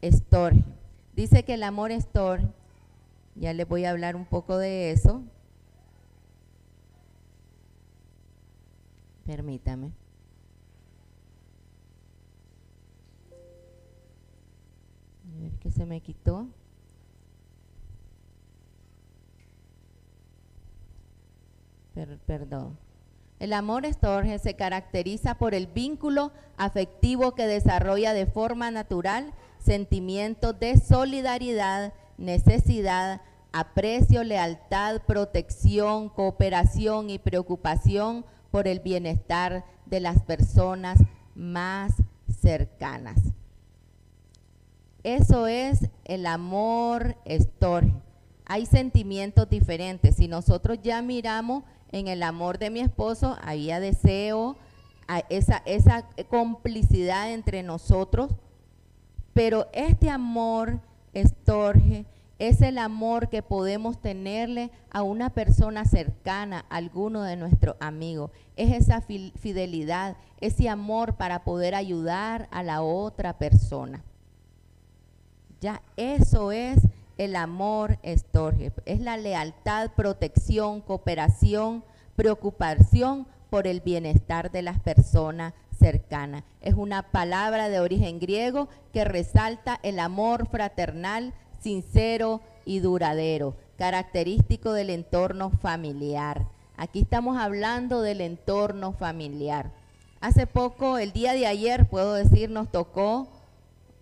estorge. 0.00 0.64
Dice 1.14 1.44
que 1.44 1.54
el 1.54 1.62
amor 1.62 1.92
estor, 1.92 2.40
ya 3.34 3.52
les 3.52 3.68
voy 3.68 3.84
a 3.84 3.90
hablar 3.90 4.16
un 4.16 4.24
poco 4.24 4.58
de 4.58 4.90
eso. 4.90 5.22
Permítame. 9.26 9.92
Qué 15.60 15.70
se 15.70 15.86
me 15.86 16.00
quitó. 16.00 16.46
perdón. 22.26 22.78
El 23.38 23.52
amor 23.52 23.84
estorge 23.84 24.38
se 24.38 24.54
caracteriza 24.54 25.36
por 25.36 25.54
el 25.54 25.66
vínculo 25.66 26.32
afectivo 26.56 27.34
que 27.34 27.46
desarrolla 27.46 28.12
de 28.12 28.26
forma 28.26 28.70
natural 28.70 29.32
sentimientos 29.58 30.58
de 30.58 30.78
solidaridad, 30.78 31.92
necesidad, 32.18 33.22
aprecio, 33.52 34.24
lealtad, 34.24 35.02
protección, 35.02 36.08
cooperación 36.08 37.10
y 37.10 37.18
preocupación 37.18 38.24
por 38.50 38.68
el 38.68 38.80
bienestar 38.80 39.64
de 39.86 40.00
las 40.00 40.22
personas 40.22 40.98
más 41.34 41.94
cercanas. 42.40 43.18
Eso 45.02 45.46
es 45.46 45.88
el 46.04 46.26
amor 46.26 47.16
estorge. 47.24 47.92
Hay 48.44 48.66
sentimientos 48.66 49.48
diferentes. 49.48 50.16
Si 50.16 50.28
nosotros 50.28 50.78
ya 50.82 51.00
miramos 51.02 51.64
en 51.92 52.08
el 52.08 52.22
amor 52.22 52.58
de 52.58 52.70
mi 52.70 52.80
esposo, 52.80 53.36
había 53.42 53.80
deseo, 53.80 54.56
esa, 55.28 55.62
esa 55.64 56.08
complicidad 56.28 57.32
entre 57.32 57.62
nosotros, 57.62 58.30
pero 59.32 59.68
este 59.72 60.10
amor, 60.10 60.80
estorge, 61.14 62.06
es 62.38 62.62
el 62.62 62.78
amor 62.78 63.28
que 63.28 63.42
podemos 63.42 64.00
tenerle 64.00 64.70
a 64.90 65.02
una 65.02 65.30
persona 65.30 65.84
cercana, 65.84 66.64
a 66.70 66.76
alguno 66.76 67.22
de 67.22 67.36
nuestros 67.36 67.76
amigos. 67.80 68.30
Es 68.56 68.72
esa 68.72 69.02
fidelidad, 69.02 70.16
ese 70.40 70.68
amor 70.68 71.16
para 71.16 71.44
poder 71.44 71.74
ayudar 71.74 72.48
a 72.50 72.62
la 72.62 72.82
otra 72.82 73.38
persona. 73.38 74.02
Ya 75.60 75.82
eso 75.96 76.52
es 76.52 76.78
el 77.18 77.36
amor 77.36 77.98
estorge. 78.02 78.72
Es 78.86 79.00
la 79.00 79.18
lealtad, 79.18 79.90
protección, 79.90 80.80
cooperación, 80.80 81.84
preocupación 82.16 83.26
por 83.50 83.66
el 83.66 83.80
bienestar 83.80 84.50
de 84.50 84.62
las 84.62 84.80
personas 84.80 85.52
cercana. 85.78 86.44
Es 86.60 86.74
una 86.74 87.10
palabra 87.10 87.68
de 87.68 87.80
origen 87.80 88.20
griego 88.20 88.68
que 88.92 89.04
resalta 89.04 89.80
el 89.82 89.98
amor 89.98 90.48
fraternal, 90.48 91.34
sincero 91.58 92.40
y 92.64 92.78
duradero, 92.80 93.56
característico 93.76 94.72
del 94.72 94.90
entorno 94.90 95.50
familiar. 95.50 96.46
Aquí 96.76 97.00
estamos 97.00 97.36
hablando 97.38 98.00
del 98.00 98.20
entorno 98.22 98.92
familiar. 98.92 99.72
Hace 100.20 100.46
poco, 100.46 100.98
el 100.98 101.12
día 101.12 101.32
de 101.32 101.46
ayer, 101.46 101.88
puedo 101.88 102.14
decir, 102.14 102.50
nos 102.50 102.70
tocó 102.70 103.28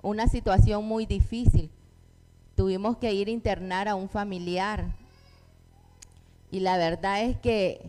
una 0.02 0.28
situación 0.28 0.84
muy 0.84 1.06
difícil. 1.06 1.70
Tuvimos 2.54 2.96
que 2.98 3.12
ir 3.12 3.28
a 3.28 3.32
internar 3.32 3.88
a 3.88 3.94
un 3.94 4.08
familiar. 4.08 4.86
Y 6.50 6.60
la 6.60 6.76
verdad 6.76 7.22
es 7.22 7.36
que 7.38 7.80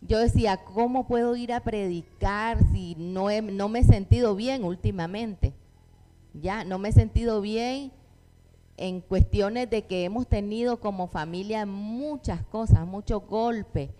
yo 0.00 0.18
decía, 0.18 0.58
¿cómo 0.64 1.06
puedo 1.06 1.36
ir 1.36 1.52
a 1.52 1.60
predicar 1.60 2.58
si 2.72 2.94
no, 2.96 3.28
no 3.42 3.68
me 3.68 3.80
he 3.80 3.84
sentido 3.84 4.34
bien 4.34 4.64
últimamente? 4.64 5.54
Ya, 6.34 6.64
no 6.64 6.78
me 6.78 6.90
he 6.90 6.92
sentido 6.92 7.40
bien 7.40 7.92
en 8.76 9.00
cuestiones 9.00 9.70
de 9.70 9.82
que 9.82 10.04
hemos 10.04 10.26
tenido 10.26 10.80
como 10.80 11.06
familia 11.06 11.64
muchas 11.64 12.44
cosas, 12.46 12.86
muchos 12.86 13.26
golpes. 13.26 13.90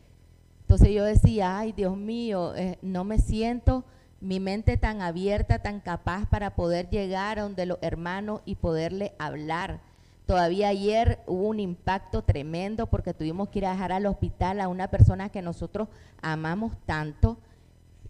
Entonces 0.62 0.90
yo 0.90 1.04
decía, 1.04 1.58
ay 1.58 1.72
Dios 1.72 1.96
mío, 1.96 2.54
eh, 2.56 2.78
no 2.82 3.04
me 3.04 3.18
siento 3.18 3.84
mi 4.24 4.40
mente 4.40 4.76
tan 4.76 5.02
abierta, 5.02 5.60
tan 5.60 5.80
capaz 5.80 6.26
para 6.26 6.54
poder 6.54 6.90
llegar 6.90 7.38
a 7.38 7.42
donde 7.42 7.66
los 7.66 7.78
hermanos 7.82 8.40
y 8.44 8.56
poderle 8.56 9.14
hablar 9.18 9.80
Todavía 10.26 10.68
ayer 10.68 11.20
hubo 11.26 11.48
un 11.48 11.60
impacto 11.60 12.22
tremendo 12.22 12.86
porque 12.86 13.12
tuvimos 13.12 13.50
que 13.50 13.58
ir 13.58 13.66
a 13.66 13.72
dejar 13.72 13.92
al 13.92 14.06
hospital 14.06 14.60
a 14.60 14.68
una 14.68 14.88
persona 14.88 15.28
que 15.28 15.42
nosotros 15.42 15.88
amamos 16.22 16.72
tanto 16.86 17.36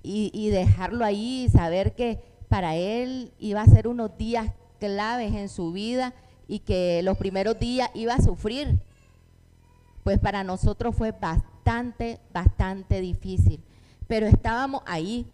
y, 0.07 0.51
dejarlo 0.51 1.05
ahí 1.05 1.45
y 1.45 1.49
saber 1.49 1.95
que 1.95 2.23
para 2.49 2.77
él 2.77 3.33
iba 3.39 3.63
a 3.63 3.67
ser 3.67 3.89
unos 3.89 4.17
días 4.19 4.53
claves 4.79 5.35
en 5.35 5.49
su 5.49 5.73
vida 5.73 6.13
y 6.47 6.59
que 6.59 7.01
los 7.03 7.17
primeros 7.17 7.59
días 7.59 7.91
iba 7.95 8.13
a 8.13 8.21
sufrir. 8.21 8.79
Pues 10.05 10.19
para 10.19 10.45
nosotros 10.45 10.95
fue 10.95 11.13
bastante, 11.13 12.21
bastante 12.35 13.01
difícil. 13.01 13.61
Pero 14.07 14.27
estábamos 14.27 14.83
ahí 14.85 15.27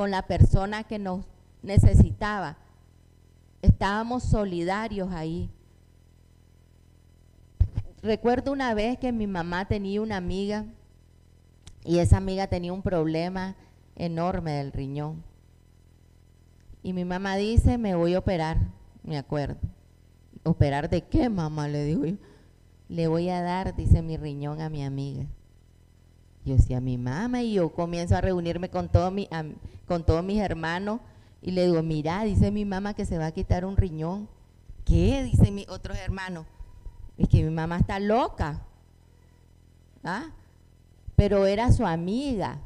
con 0.00 0.10
la 0.10 0.22
persona 0.22 0.84
que 0.84 0.98
nos 0.98 1.26
necesitaba. 1.62 2.56
Estábamos 3.60 4.22
solidarios 4.22 5.12
ahí 5.12 5.50
recuerdo 8.02 8.52
una 8.52 8.74
vez 8.74 8.98
que 8.98 9.12
mi 9.12 9.26
mamá 9.26 9.66
tenía 9.66 10.00
una 10.00 10.16
amiga 10.16 10.64
y 11.84 11.98
esa 11.98 12.16
amiga 12.16 12.46
tenía 12.46 12.72
un 12.72 12.80
problema 12.80 13.56
enorme 13.96 14.52
del 14.52 14.72
riñón. 14.72 15.22
Y 16.82 16.92
mi 16.92 17.04
mamá 17.04 17.36
dice, 17.36 17.76
me 17.76 17.94
voy 17.94 18.14
a 18.14 18.20
operar, 18.20 18.56
me 19.02 19.18
acuerdo. 19.18 19.58
¿Operar 20.44 20.88
de 20.88 21.02
qué, 21.02 21.28
mamá? 21.28 21.68
Le 21.68 21.84
digo 21.84 22.06
yo. 22.06 22.16
Le 22.88 23.06
voy 23.06 23.28
a 23.28 23.42
dar, 23.42 23.76
dice 23.76 24.00
mi 24.00 24.16
riñón, 24.16 24.62
a 24.62 24.70
mi 24.70 24.82
amiga. 24.82 25.26
Yo 26.44 26.56
decía, 26.56 26.80
mi 26.80 26.96
mamá, 26.96 27.42
y 27.42 27.54
yo 27.54 27.68
comienzo 27.70 28.16
a 28.16 28.20
reunirme 28.20 28.70
con, 28.70 28.88
todo 28.88 29.12
con 29.86 30.04
todos 30.04 30.24
mis 30.24 30.40
hermanos 30.40 31.00
y 31.42 31.50
le 31.52 31.66
digo, 31.66 31.82
mira, 31.82 32.24
dice 32.24 32.50
mi 32.50 32.64
mamá 32.64 32.94
que 32.94 33.04
se 33.04 33.18
va 33.18 33.26
a 33.26 33.32
quitar 33.32 33.64
un 33.64 33.76
riñón 33.76 34.28
qué? 34.90 35.22
Dicen 35.24 35.54
mis 35.54 35.68
otros 35.68 35.96
hermanos. 35.98 36.46
Es 37.16 37.28
que 37.28 37.42
mi 37.42 37.50
mamá 37.50 37.78
está 37.78 37.98
loca. 38.00 38.60
¿Ah? 40.02 40.30
Pero 41.16 41.46
era 41.46 41.70
su 41.72 41.86
amiga. 41.86 42.58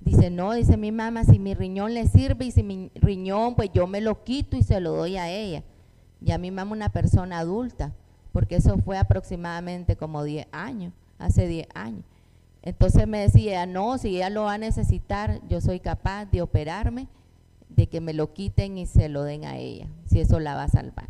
Dice, 0.00 0.30
no, 0.30 0.52
dice 0.52 0.76
mi 0.76 0.92
mamá, 0.92 1.24
si 1.24 1.38
mi 1.38 1.54
riñón 1.54 1.92
le 1.92 2.06
sirve 2.08 2.46
y 2.46 2.50
si 2.50 2.62
mi 2.62 2.90
riñón, 2.94 3.54
pues 3.54 3.70
yo 3.74 3.86
me 3.86 4.00
lo 4.00 4.24
quito 4.24 4.56
y 4.56 4.62
se 4.62 4.80
lo 4.80 4.92
doy 4.92 5.16
a 5.16 5.28
ella. 5.28 5.62
Ya 6.20 6.38
mi 6.38 6.50
mamá 6.50 6.72
una 6.72 6.88
persona 6.88 7.38
adulta, 7.38 7.92
porque 8.32 8.56
eso 8.56 8.78
fue 8.78 8.96
aproximadamente 8.96 9.96
como 9.96 10.24
10 10.24 10.46
años, 10.52 10.92
hace 11.18 11.46
10 11.46 11.68
años. 11.74 12.04
Entonces 12.62 13.08
me 13.08 13.20
decía, 13.20 13.64
no, 13.66 13.96
si 13.98 14.16
ella 14.16 14.30
lo 14.30 14.44
va 14.44 14.54
a 14.54 14.58
necesitar, 14.58 15.40
yo 15.48 15.60
soy 15.60 15.80
capaz 15.80 16.26
de 16.26 16.42
operarme, 16.42 17.08
de 17.68 17.86
que 17.86 18.00
me 18.00 18.12
lo 18.12 18.32
quiten 18.32 18.76
y 18.76 18.86
se 18.86 19.08
lo 19.08 19.22
den 19.22 19.44
a 19.44 19.56
ella, 19.56 19.86
si 20.06 20.20
eso 20.20 20.40
la 20.40 20.54
va 20.54 20.64
a 20.64 20.68
salvar. 20.68 21.08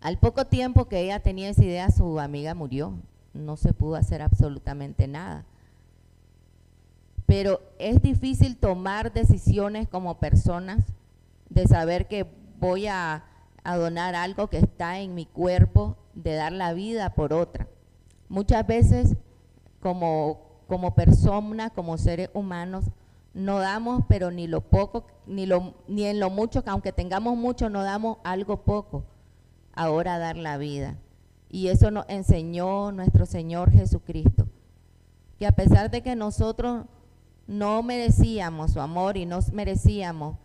Al 0.00 0.18
poco 0.18 0.46
tiempo 0.46 0.88
que 0.88 1.00
ella 1.00 1.20
tenía 1.20 1.50
esa 1.50 1.64
idea, 1.64 1.90
su 1.90 2.18
amiga 2.18 2.54
murió, 2.54 2.94
no 3.34 3.56
se 3.56 3.72
pudo 3.72 3.94
hacer 3.94 4.20
absolutamente 4.20 5.06
nada. 5.06 5.44
Pero 7.26 7.60
es 7.78 8.02
difícil 8.02 8.56
tomar 8.56 9.12
decisiones 9.12 9.88
como 9.88 10.18
personas 10.18 10.80
de 11.50 11.68
saber 11.68 12.08
que 12.08 12.26
voy 12.58 12.88
a, 12.88 13.24
a 13.62 13.76
donar 13.76 14.16
algo 14.16 14.48
que 14.48 14.58
está 14.58 14.98
en 14.98 15.14
mi 15.14 15.24
cuerpo, 15.24 15.96
de 16.14 16.34
dar 16.34 16.52
la 16.52 16.72
vida 16.72 17.14
por 17.14 17.32
otra. 17.32 17.68
Muchas 18.28 18.66
veces 18.66 19.16
como, 19.82 20.40
como 20.68 20.94
persona, 20.94 21.70
como 21.70 21.98
seres 21.98 22.30
humanos, 22.32 22.84
no 23.34 23.58
damos, 23.58 24.04
pero 24.08 24.30
ni 24.30 24.46
lo 24.46 24.60
poco, 24.60 25.06
ni, 25.26 25.46
lo, 25.46 25.74
ni 25.88 26.04
en 26.04 26.20
lo 26.20 26.30
mucho, 26.30 26.62
que 26.62 26.70
aunque 26.70 26.92
tengamos 26.92 27.36
mucho, 27.36 27.68
no 27.68 27.82
damos 27.82 28.18
algo 28.24 28.62
poco. 28.62 29.04
Ahora 29.74 30.18
dar 30.18 30.36
la 30.36 30.58
vida. 30.58 30.96
Y 31.50 31.68
eso 31.68 31.90
nos 31.90 32.04
enseñó 32.08 32.92
nuestro 32.92 33.26
Señor 33.26 33.70
Jesucristo. 33.70 34.46
Que 35.38 35.46
a 35.46 35.52
pesar 35.52 35.90
de 35.90 36.02
que 36.02 36.14
nosotros 36.14 36.84
no 37.46 37.82
merecíamos 37.82 38.72
su 38.72 38.80
amor 38.80 39.16
y 39.16 39.26
no 39.26 39.40
merecíamos 39.52 40.36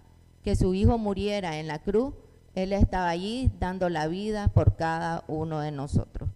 que 0.44 0.56
su 0.56 0.74
Hijo 0.74 0.98
muriera 0.98 1.58
en 1.58 1.68
la 1.68 1.80
cruz, 1.80 2.14
Él 2.56 2.74
estaba 2.74 3.10
allí 3.10 3.52
dando 3.60 3.90
la 3.90 4.08
vida 4.08 4.48
por 4.48 4.76
cada 4.76 5.24
uno 5.28 5.60
de 5.60 5.72
nosotros. 5.72 6.30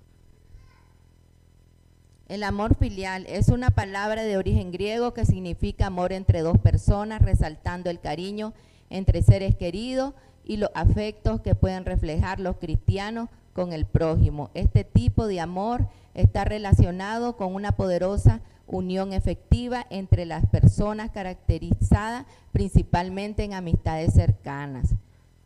El 2.31 2.43
amor 2.43 2.75
filial 2.75 3.25
es 3.27 3.49
una 3.49 3.71
palabra 3.71 4.23
de 4.23 4.37
origen 4.37 4.71
griego 4.71 5.13
que 5.13 5.25
significa 5.25 5.87
amor 5.87 6.13
entre 6.13 6.39
dos 6.39 6.57
personas, 6.59 7.21
resaltando 7.21 7.89
el 7.89 7.99
cariño 7.99 8.53
entre 8.89 9.21
seres 9.21 9.57
queridos 9.57 10.13
y 10.45 10.55
los 10.55 10.69
afectos 10.73 11.41
que 11.41 11.55
pueden 11.55 11.83
reflejar 11.83 12.39
los 12.39 12.55
cristianos 12.55 13.27
con 13.51 13.73
el 13.73 13.85
prójimo. 13.85 14.49
Este 14.53 14.85
tipo 14.85 15.27
de 15.27 15.41
amor 15.41 15.89
está 16.13 16.45
relacionado 16.45 17.35
con 17.35 17.53
una 17.53 17.73
poderosa 17.73 18.39
unión 18.65 19.11
efectiva 19.11 19.85
entre 19.89 20.25
las 20.25 20.45
personas 20.45 21.11
caracterizada 21.11 22.25
principalmente 22.53 23.43
en 23.43 23.53
amistades 23.53 24.13
cercanas. 24.13 24.95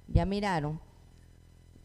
¿Ya 0.08 0.28
miraron? 0.28 0.80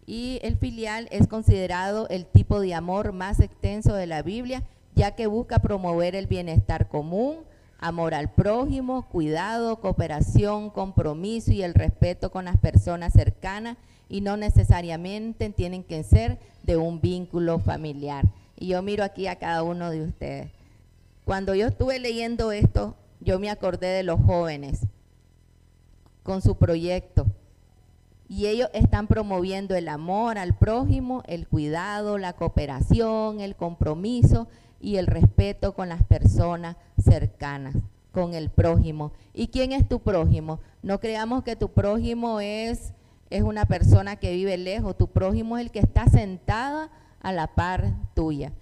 Y 0.04 0.40
el 0.42 0.58
filial 0.58 1.08
es 1.10 1.26
considerado 1.26 2.06
el 2.10 2.26
tipo 2.26 2.60
de 2.60 2.74
amor 2.74 3.12
más 3.12 3.40
extenso 3.40 3.94
de 3.94 4.06
la 4.06 4.20
Biblia 4.20 4.62
ya 4.94 5.12
que 5.12 5.26
busca 5.26 5.60
promover 5.60 6.14
el 6.14 6.26
bienestar 6.26 6.88
común, 6.88 7.38
amor 7.78 8.14
al 8.14 8.30
prójimo, 8.30 9.08
cuidado, 9.08 9.80
cooperación, 9.80 10.70
compromiso 10.70 11.52
y 11.52 11.62
el 11.62 11.74
respeto 11.74 12.30
con 12.30 12.44
las 12.44 12.58
personas 12.58 13.12
cercanas 13.12 13.76
y 14.08 14.20
no 14.20 14.36
necesariamente 14.36 15.50
tienen 15.50 15.84
que 15.84 16.02
ser 16.02 16.38
de 16.64 16.76
un 16.76 17.00
vínculo 17.00 17.58
familiar. 17.58 18.26
Y 18.58 18.68
yo 18.68 18.82
miro 18.82 19.04
aquí 19.04 19.26
a 19.26 19.36
cada 19.36 19.62
uno 19.62 19.90
de 19.90 20.02
ustedes. 20.02 20.50
Cuando 21.24 21.54
yo 21.54 21.68
estuve 21.68 21.98
leyendo 21.98 22.52
esto, 22.52 22.96
yo 23.20 23.38
me 23.38 23.50
acordé 23.50 23.86
de 23.86 24.02
los 24.02 24.20
jóvenes 24.20 24.80
con 26.22 26.42
su 26.42 26.56
proyecto. 26.56 27.26
Y 28.28 28.46
ellos 28.46 28.68
están 28.74 29.06
promoviendo 29.06 29.74
el 29.74 29.88
amor 29.88 30.38
al 30.38 30.54
prójimo, 30.54 31.22
el 31.26 31.48
cuidado, 31.48 32.18
la 32.18 32.34
cooperación, 32.34 33.40
el 33.40 33.56
compromiso 33.56 34.46
y 34.80 34.96
el 34.96 35.06
respeto 35.06 35.74
con 35.74 35.88
las 35.88 36.02
personas 36.02 36.76
cercanas, 36.98 37.76
con 38.12 38.34
el 38.34 38.50
prójimo. 38.50 39.12
¿Y 39.34 39.48
quién 39.48 39.72
es 39.72 39.86
tu 39.88 40.00
prójimo? 40.00 40.60
No 40.82 40.98
creamos 40.98 41.44
que 41.44 41.56
tu 41.56 41.70
prójimo 41.70 42.40
es, 42.40 42.92
es 43.28 43.42
una 43.42 43.66
persona 43.66 44.16
que 44.16 44.32
vive 44.32 44.56
lejos, 44.56 44.96
tu 44.96 45.08
prójimo 45.08 45.58
es 45.58 45.66
el 45.66 45.70
que 45.70 45.80
está 45.80 46.06
sentada 46.08 46.90
a 47.20 47.32
la 47.32 47.48
par 47.48 47.92
tuya. 48.14 48.52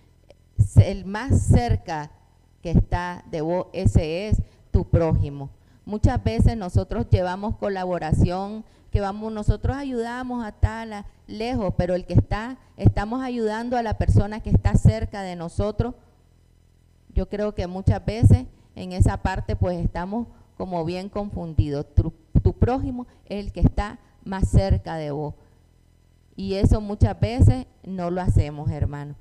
El 0.76 1.04
más 1.04 1.40
cerca 1.40 2.10
que 2.62 2.70
está 2.70 3.24
de 3.30 3.40
vos, 3.40 3.68
ese 3.72 4.28
es 4.28 4.42
tu 4.72 4.84
prójimo. 4.88 5.50
Muchas 5.86 6.22
veces 6.22 6.56
nosotros 6.56 7.06
llevamos 7.08 7.56
colaboración, 7.56 8.64
que 8.90 9.00
vamos, 9.00 9.32
nosotros 9.32 9.76
ayudamos 9.76 10.44
a 10.44 10.52
tal, 10.52 11.04
lejos, 11.26 11.74
pero 11.76 11.94
el 11.94 12.04
que 12.04 12.14
está, 12.14 12.58
estamos 12.76 13.22
ayudando 13.22 13.76
a 13.76 13.82
la 13.82 13.96
persona 13.96 14.40
que 14.40 14.50
está 14.50 14.74
cerca 14.74 15.22
de 15.22 15.36
nosotros 15.36 15.94
yo 17.14 17.28
creo 17.28 17.54
que 17.54 17.66
muchas 17.66 18.04
veces 18.04 18.46
en 18.74 18.92
esa 18.92 19.22
parte 19.22 19.56
pues 19.56 19.78
estamos 19.78 20.28
como 20.56 20.84
bien 20.84 21.08
confundidos. 21.08 21.86
Tu, 21.94 22.12
prójimo 22.58 23.06
es 23.26 23.44
el 23.44 23.52
que 23.52 23.60
está 23.60 23.98
más 24.24 24.48
cerca 24.48 24.96
de 24.96 25.10
vos. 25.10 25.34
Y 26.34 26.54
eso 26.54 26.80
muchas 26.80 27.18
veces 27.18 27.66
no 27.84 28.10
lo 28.10 28.20
hacemos, 28.20 28.70
hermano. 28.70 29.14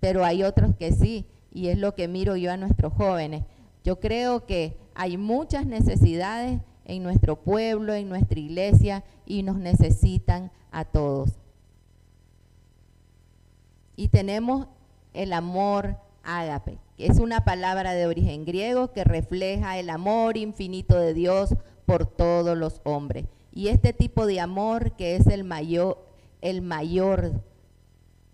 pero 0.00 0.24
hay 0.24 0.42
otros 0.42 0.74
que 0.76 0.92
sí, 0.92 1.26
y 1.52 1.68
es 1.68 1.78
lo 1.78 1.94
que 1.94 2.08
miro 2.08 2.36
yo 2.36 2.52
a 2.52 2.56
nuestros 2.56 2.92
jóvenes. 2.94 3.44
Yo 3.84 4.00
creo 4.00 4.46
que 4.46 4.76
hay 4.94 5.16
muchas 5.16 5.66
necesidades 5.66 6.60
en 6.84 7.02
nuestro 7.02 7.36
pueblo, 7.36 7.94
en 7.94 8.08
nuestra 8.08 8.38
iglesia, 8.38 9.04
y 9.26 9.42
nos 9.42 9.56
necesitan 9.56 10.50
a 10.72 10.84
todos. 10.84 11.32
Y 13.96 14.08
tenemos 14.08 14.66
el 15.12 15.32
amor 15.32 15.96
ágape 16.24 16.78
es 16.98 17.18
una 17.18 17.44
palabra 17.44 17.92
de 17.92 18.06
origen 18.06 18.44
griego 18.44 18.92
que 18.92 19.04
refleja 19.04 19.78
el 19.78 19.90
amor 19.90 20.36
infinito 20.36 20.96
de 20.96 21.12
Dios 21.12 21.54
por 21.86 22.06
todos 22.06 22.56
los 22.56 22.80
hombres. 22.84 23.26
Y 23.52 23.68
este 23.68 23.92
tipo 23.92 24.26
de 24.26 24.40
amor 24.40 24.92
que 24.92 25.16
es 25.16 25.26
el 25.26 25.44
mayor, 25.44 25.98
el 26.40 26.62
mayor, 26.62 27.32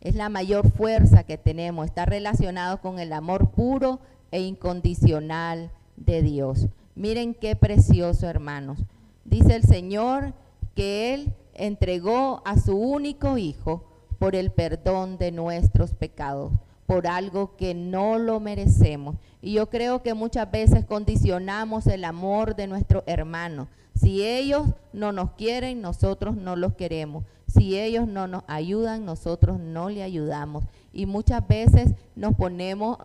es 0.00 0.14
la 0.14 0.28
mayor 0.28 0.70
fuerza 0.70 1.24
que 1.24 1.38
tenemos, 1.38 1.86
está 1.86 2.04
relacionado 2.04 2.80
con 2.80 2.98
el 2.98 3.12
amor 3.12 3.50
puro 3.50 4.00
e 4.30 4.40
incondicional 4.40 5.70
de 5.96 6.22
Dios. 6.22 6.68
Miren 6.94 7.34
qué 7.34 7.56
precioso, 7.56 8.28
hermanos. 8.28 8.78
Dice 9.24 9.54
el 9.54 9.62
Señor 9.62 10.34
que 10.74 11.14
Él 11.14 11.34
entregó 11.54 12.42
a 12.44 12.58
su 12.58 12.76
único 12.76 13.38
Hijo 13.38 13.84
por 14.18 14.34
el 14.34 14.50
perdón 14.50 15.16
de 15.16 15.32
nuestros 15.32 15.94
pecados 15.94 16.52
por 16.90 17.06
algo 17.06 17.54
que 17.54 17.72
no 17.72 18.18
lo 18.18 18.40
merecemos. 18.40 19.14
Y 19.40 19.52
yo 19.52 19.70
creo 19.70 20.02
que 20.02 20.12
muchas 20.12 20.50
veces 20.50 20.84
condicionamos 20.84 21.86
el 21.86 22.04
amor 22.04 22.56
de 22.56 22.66
nuestros 22.66 23.04
hermanos. 23.06 23.68
Si 23.94 24.26
ellos 24.26 24.66
no 24.92 25.12
nos 25.12 25.30
quieren, 25.34 25.82
nosotros 25.82 26.34
no 26.34 26.56
los 26.56 26.74
queremos. 26.74 27.22
Si 27.46 27.78
ellos 27.78 28.08
no 28.08 28.26
nos 28.26 28.42
ayudan, 28.48 29.04
nosotros 29.04 29.60
no 29.60 29.88
le 29.88 30.02
ayudamos. 30.02 30.64
Y 30.92 31.06
muchas 31.06 31.46
veces 31.46 31.92
nos 32.16 32.34
ponemos 32.34 32.98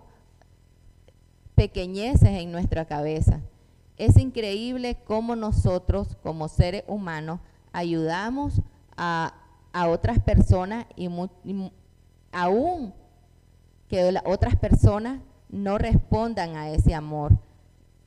pequeñeces 1.54 2.30
en 2.30 2.52
nuestra 2.52 2.86
cabeza. 2.86 3.40
Es 3.98 4.18
increíble 4.18 4.98
cómo 5.06 5.36
nosotros, 5.36 6.18
como 6.24 6.48
seres 6.48 6.86
humanos, 6.88 7.40
ayudamos 7.72 8.62
a, 8.98 9.32
otras 9.88 10.18
personas 10.18 10.88
y 10.96 11.08
aún 12.32 12.94
que 13.90 14.14
otras 14.26 14.56
personas 14.56 15.22
no 15.50 15.78
respondan 15.78 16.56
a 16.56 16.70
ese 16.70 16.94
amor. 16.94 17.38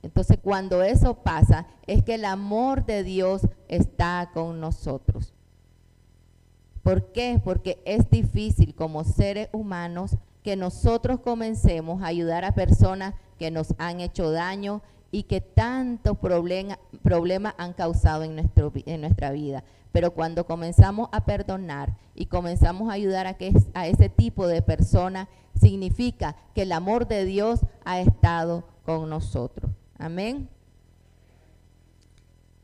Entonces 0.01 0.37
cuando 0.41 0.81
eso 0.83 1.15
pasa 1.15 1.67
es 1.87 2.03
que 2.03 2.15
el 2.15 2.25
amor 2.25 2.85
de 2.85 3.03
Dios 3.03 3.41
está 3.67 4.29
con 4.33 4.59
nosotros. 4.59 5.33
¿Por 6.83 7.11
qué? 7.11 7.39
Porque 7.43 7.81
es 7.85 8.09
difícil 8.09 8.73
como 8.73 9.03
seres 9.03 9.49
humanos 9.51 10.15
que 10.43 10.55
nosotros 10.55 11.19
comencemos 11.19 12.01
a 12.01 12.07
ayudar 12.07 12.45
a 12.45 12.53
personas 12.53 13.13
que 13.37 13.51
nos 13.51 13.75
han 13.77 13.99
hecho 13.99 14.31
daño 14.31 14.81
y 15.11 15.23
que 15.23 15.41
tantos 15.41 16.17
problemas 16.17 17.53
han 17.57 17.73
causado 17.73 18.23
en, 18.23 18.35
nuestra 19.01 19.31
vida. 19.31 19.63
Pero 19.91 20.13
cuando 20.13 20.45
comenzamos 20.45 21.09
a 21.11 21.25
perdonar 21.25 21.95
y 22.15 22.27
comenzamos 22.27 22.89
a 22.89 22.93
ayudar 22.93 23.27
a, 23.27 23.37
a 23.73 23.87
ese 23.87 24.09
tipo 24.09 24.47
de 24.47 24.61
personas, 24.61 25.27
significa 25.59 26.35
que 26.55 26.63
el 26.63 26.71
amor 26.71 27.07
de 27.07 27.25
Dios 27.25 27.61
ha 27.83 27.99
estado 27.99 28.65
con 28.85 29.09
nosotros. 29.09 29.71
Amén. 29.97 30.49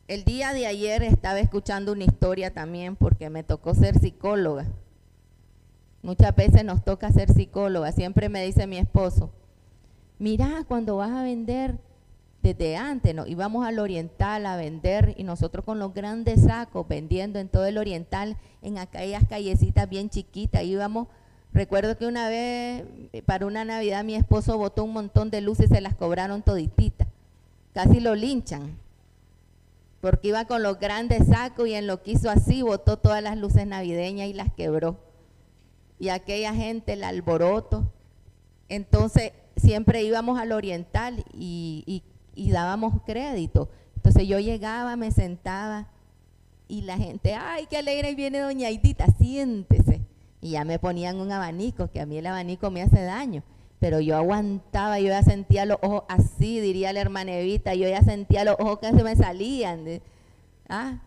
El 0.07 0.23
día 0.23 0.53
de 0.53 0.67
ayer 0.67 1.01
estaba 1.03 1.39
escuchando 1.39 1.91
una 1.91 2.03
historia 2.03 2.53
también 2.53 2.95
porque 2.95 3.29
me 3.29 3.43
tocó 3.43 3.73
ser 3.73 3.97
psicóloga. 3.97 4.67
Muchas 6.03 6.35
veces 6.35 6.63
nos 6.63 6.83
toca 6.83 7.11
ser 7.11 7.33
psicóloga. 7.33 7.91
Siempre 7.91 8.29
me 8.29 8.45
dice 8.45 8.67
mi 8.67 8.77
esposo, 8.77 9.31
mira, 10.19 10.63
cuando 10.67 10.97
vas 10.97 11.09
a 11.09 11.23
vender, 11.23 11.79
desde 12.43 12.77
antes 12.77 13.15
¿no? 13.15 13.25
íbamos 13.25 13.65
al 13.65 13.79
oriental 13.79 14.45
a 14.45 14.55
vender 14.55 15.15
y 15.17 15.23
nosotros 15.23 15.65
con 15.65 15.79
los 15.79 15.95
grandes 15.95 16.43
sacos 16.43 16.87
vendiendo 16.87 17.39
en 17.39 17.49
todo 17.49 17.65
el 17.65 17.79
oriental, 17.79 18.37
en 18.61 18.77
aquellas 18.77 19.27
callecitas 19.27 19.89
bien 19.89 20.11
chiquitas, 20.11 20.63
íbamos 20.63 21.07
Recuerdo 21.55 21.97
que 21.97 22.05
una 22.05 22.27
vez 22.27 22.83
eh, 23.13 23.21
para 23.21 23.45
una 23.45 23.63
Navidad 23.63 24.03
mi 24.03 24.15
esposo 24.15 24.57
botó 24.57 24.83
un 24.83 24.91
montón 24.91 25.31
de 25.31 25.39
luces 25.39 25.71
y 25.71 25.75
se 25.75 25.79
las 25.79 25.95
cobraron 25.95 26.41
todititas. 26.41 27.07
Casi 27.73 28.01
lo 28.01 28.13
linchan. 28.13 28.77
Porque 30.01 30.27
iba 30.27 30.43
con 30.43 30.63
los 30.63 30.77
grandes 30.81 31.27
sacos 31.27 31.69
y 31.69 31.73
en 31.73 31.87
lo 31.87 32.03
que 32.03 32.11
hizo 32.11 32.29
así 32.29 32.61
botó 32.61 32.97
todas 32.97 33.23
las 33.23 33.37
luces 33.37 33.65
navideñas 33.65 34.27
y 34.27 34.33
las 34.33 34.51
quebró. 34.51 34.97
Y 35.97 36.09
aquella 36.09 36.53
gente, 36.53 36.91
el 36.91 37.05
alboroto. 37.05 37.89
Entonces 38.67 39.31
siempre 39.55 40.03
íbamos 40.03 40.37
al 40.37 40.51
oriental 40.51 41.23
y, 41.33 42.03
dábamos 42.35 43.01
crédito. 43.05 43.69
Entonces 43.95 44.27
yo 44.27 44.39
llegaba, 44.39 44.97
me 44.97 45.09
sentaba 45.09 45.87
y 46.67 46.81
la 46.81 46.97
gente, 46.97 47.33
ay, 47.33 47.65
qué 47.69 47.77
alegre 47.77 48.13
viene 48.13 48.39
doña 48.39 48.67
Aidita, 48.67 49.05
siéntese 49.17 49.94
y 50.45 50.51
ya 50.51 50.63
me 50.63 50.77
ponían 50.77 51.19
un 51.19 51.31
abanico, 51.31 51.89
que 51.89 51.99
a 51.99 52.05
mí 52.05 52.19
el 52.19 52.27
abanico 52.27 52.69
me 52.69 52.83
hace 52.83 53.01
daño. 53.01 53.41
Pero 53.79 53.99
yo 53.99 54.15
aguantaba, 54.15 54.99
yo 54.99 55.07
ya 55.07 55.23
sentía 55.23 55.65
los 55.65 55.79
ojos 55.81 56.03
así, 56.07 56.59
diría 56.59 56.93
la 56.93 57.01
hermana 57.01 57.31
Evita, 57.31 57.73
yo 57.73 57.89
ya 57.89 58.03
sentía 58.03 58.45
los 58.45 58.55
ojos 58.59 58.77
que 58.77 58.91
se 58.91 59.03
me 59.03 59.15
salían. 59.15 60.01
¿Ah? 60.69 61.01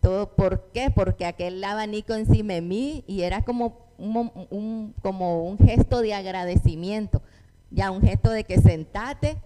Todo, 0.00 0.34
¿Por 0.34 0.70
qué? 0.72 0.88
Porque 0.88 1.26
aquel 1.26 1.62
abanico 1.62 2.14
encima 2.14 2.54
de 2.54 2.62
mí 2.62 3.04
y 3.06 3.20
era 3.20 3.42
como 3.42 3.76
un, 3.98 4.94
como 5.02 5.44
un 5.44 5.58
gesto 5.58 6.00
de 6.00 6.14
agradecimiento, 6.14 7.20
ya 7.70 7.90
un 7.90 8.00
gesto 8.00 8.30
de 8.30 8.44
que 8.44 8.62
sentate 8.62 9.36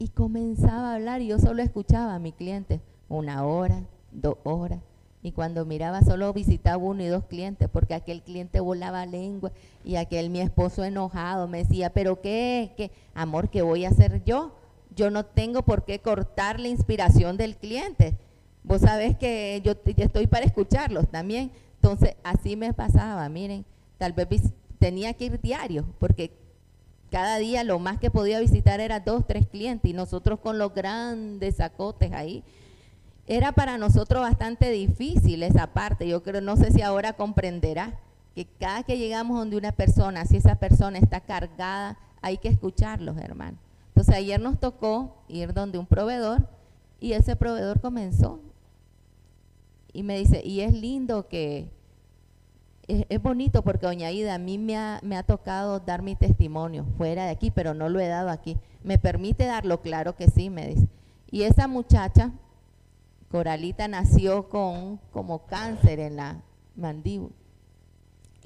y 0.00 0.08
comenzaba 0.08 0.90
a 0.90 0.94
hablar 0.96 1.22
y 1.22 1.28
yo 1.28 1.38
solo 1.38 1.62
escuchaba 1.62 2.16
a 2.16 2.18
mi 2.18 2.32
cliente 2.32 2.80
una 3.08 3.44
hora, 3.44 3.84
dos 4.10 4.34
horas, 4.42 4.80
y 5.22 5.32
cuando 5.32 5.66
miraba 5.66 6.02
solo 6.02 6.32
visitaba 6.32 6.78
uno 6.78 7.02
y 7.02 7.06
dos 7.06 7.24
clientes 7.24 7.68
porque 7.70 7.94
aquel 7.94 8.22
cliente 8.22 8.60
volaba 8.60 9.04
lengua 9.04 9.52
y 9.84 9.96
aquel 9.96 10.30
mi 10.30 10.40
esposo 10.40 10.82
enojado 10.84 11.46
me 11.46 11.58
decía, 11.58 11.90
pero 11.90 12.20
qué, 12.20 12.72
qué, 12.76 12.90
amor, 13.14 13.50
¿qué 13.50 13.62
voy 13.62 13.84
a 13.84 13.90
hacer 13.90 14.24
yo? 14.24 14.54
Yo 14.96 15.10
no 15.10 15.24
tengo 15.24 15.62
por 15.62 15.84
qué 15.84 16.00
cortar 16.00 16.58
la 16.58 16.68
inspiración 16.68 17.36
del 17.36 17.56
cliente. 17.56 18.16
Vos 18.62 18.80
sabés 18.82 19.16
que 19.16 19.60
yo, 19.64 19.74
estoy 19.96 20.26
para 20.26 20.44
escucharlos 20.44 21.08
también. 21.10 21.52
Entonces, 21.76 22.16
así 22.24 22.56
me 22.56 22.74
pasaba, 22.74 23.28
miren, 23.28 23.64
tal 23.98 24.12
vez 24.12 24.52
tenía 24.78 25.14
que 25.14 25.26
ir 25.26 25.40
diario 25.40 25.86
porque 25.98 26.32
cada 27.10 27.38
día 27.38 27.64
lo 27.64 27.78
más 27.78 27.98
que 27.98 28.10
podía 28.10 28.40
visitar 28.40 28.80
era 28.80 29.00
dos, 29.00 29.26
tres 29.26 29.46
clientes 29.46 29.90
y 29.90 29.94
nosotros 29.94 30.40
con 30.40 30.58
los 30.58 30.74
grandes 30.74 31.56
sacotes 31.56 32.12
ahí 32.12 32.42
era 33.30 33.52
para 33.52 33.78
nosotros 33.78 34.22
bastante 34.22 34.72
difícil 34.72 35.44
esa 35.44 35.68
parte. 35.68 36.08
Yo 36.08 36.20
creo, 36.24 36.40
no 36.40 36.56
sé 36.56 36.72
si 36.72 36.82
ahora 36.82 37.12
comprenderá 37.12 37.96
que 38.34 38.44
cada 38.44 38.82
que 38.82 38.98
llegamos 38.98 39.38
donde 39.38 39.56
una 39.56 39.70
persona, 39.70 40.24
si 40.24 40.38
esa 40.38 40.56
persona 40.56 40.98
está 40.98 41.20
cargada, 41.20 41.96
hay 42.22 42.38
que 42.38 42.48
escucharlos, 42.48 43.16
hermano. 43.18 43.56
Entonces 43.90 44.16
ayer 44.16 44.40
nos 44.40 44.58
tocó 44.58 45.22
ir 45.28 45.54
donde 45.54 45.78
un 45.78 45.86
proveedor 45.86 46.48
y 46.98 47.12
ese 47.12 47.36
proveedor 47.36 47.80
comenzó 47.80 48.40
y 49.92 50.02
me 50.02 50.18
dice, 50.18 50.42
y 50.44 50.62
es 50.62 50.72
lindo 50.72 51.28
que, 51.28 51.70
es, 52.88 53.22
bonito 53.22 53.62
porque 53.62 53.86
doña 53.86 54.10
Ida, 54.10 54.34
a 54.34 54.38
mí 54.38 54.58
me 54.58 54.76
ha, 54.76 54.98
me 55.04 55.16
ha 55.16 55.22
tocado 55.22 55.78
dar 55.78 56.02
mi 56.02 56.16
testimonio 56.16 56.84
fuera 56.96 57.26
de 57.26 57.30
aquí, 57.30 57.52
pero 57.52 57.74
no 57.74 57.88
lo 57.88 58.00
he 58.00 58.08
dado 58.08 58.30
aquí. 58.30 58.58
¿Me 58.82 58.98
permite 58.98 59.44
darlo? 59.44 59.82
Claro 59.82 60.16
que 60.16 60.28
sí, 60.28 60.50
me 60.50 60.66
dice. 60.66 60.88
Y 61.30 61.42
esa 61.42 61.68
muchacha 61.68 62.32
Coralita 63.30 63.86
nació 63.86 64.48
con 64.48 64.96
como 65.12 65.46
cáncer 65.46 66.00
en 66.00 66.16
la 66.16 66.42
mandíbula. 66.74 67.32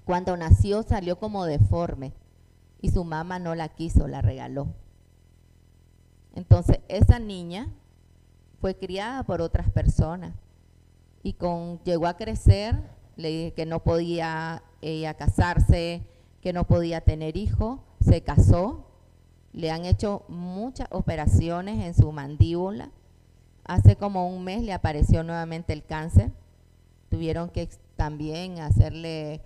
Cuando 0.05 0.37
nació 0.37 0.83
salió 0.83 1.19
como 1.19 1.47
deforme 1.47 2.13
y 2.83 2.91
su 2.91 3.03
mamá 3.03 3.39
no 3.39 3.55
la 3.55 3.71
quiso, 3.71 4.07
la 4.09 4.21
regaló. 4.21 4.69
Entonces 6.35 6.81
esa 6.89 7.19
niña 7.19 7.73
fue 8.61 8.77
criada 8.77 9.23
por 9.23 9.41
otras 9.41 9.71
personas 9.71 10.35
y 11.23 11.33
con, 11.33 11.81
llegó 11.85 12.07
a 12.07 12.19
crecer, 12.19 12.79
le 13.17 13.55
que 13.55 13.65
no 13.65 13.83
podía 13.83 14.63
ella 14.83 15.15
casarse, 15.15 16.03
que 16.43 16.53
no 16.53 16.65
podía 16.65 17.01
tener 17.01 17.39
hijos, 17.39 17.81
se 18.01 18.23
casó, 18.23 18.85
le 19.55 19.71
han 19.71 19.87
hecho 19.87 20.25
muchas 20.29 20.89
operaciones 20.91 21.83
en 21.83 21.95
su 21.95 22.13
mandíbula 22.13 22.91
Hace 23.65 23.97
como 23.97 24.29
un 24.29 24.45
mes 24.45 24.63
le 24.63 24.73
apareció 24.73 25.23
nuevamente 25.23 25.73
el 25.73 25.85
cáncer. 25.85 26.31
Tuvieron 27.11 27.49
que 27.49 27.69
también 27.97 28.61
hacerle 28.61 29.41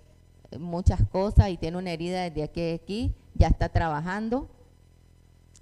muchas 0.57 1.05
cosas 1.07 1.49
y 1.49 1.57
tiene 1.57 1.77
una 1.77 1.91
herida 1.91 2.23
desde 2.23 2.43
aquí, 2.43 2.71
aquí 2.71 3.13
ya 3.35 3.47
está 3.47 3.69
trabajando. 3.69 4.49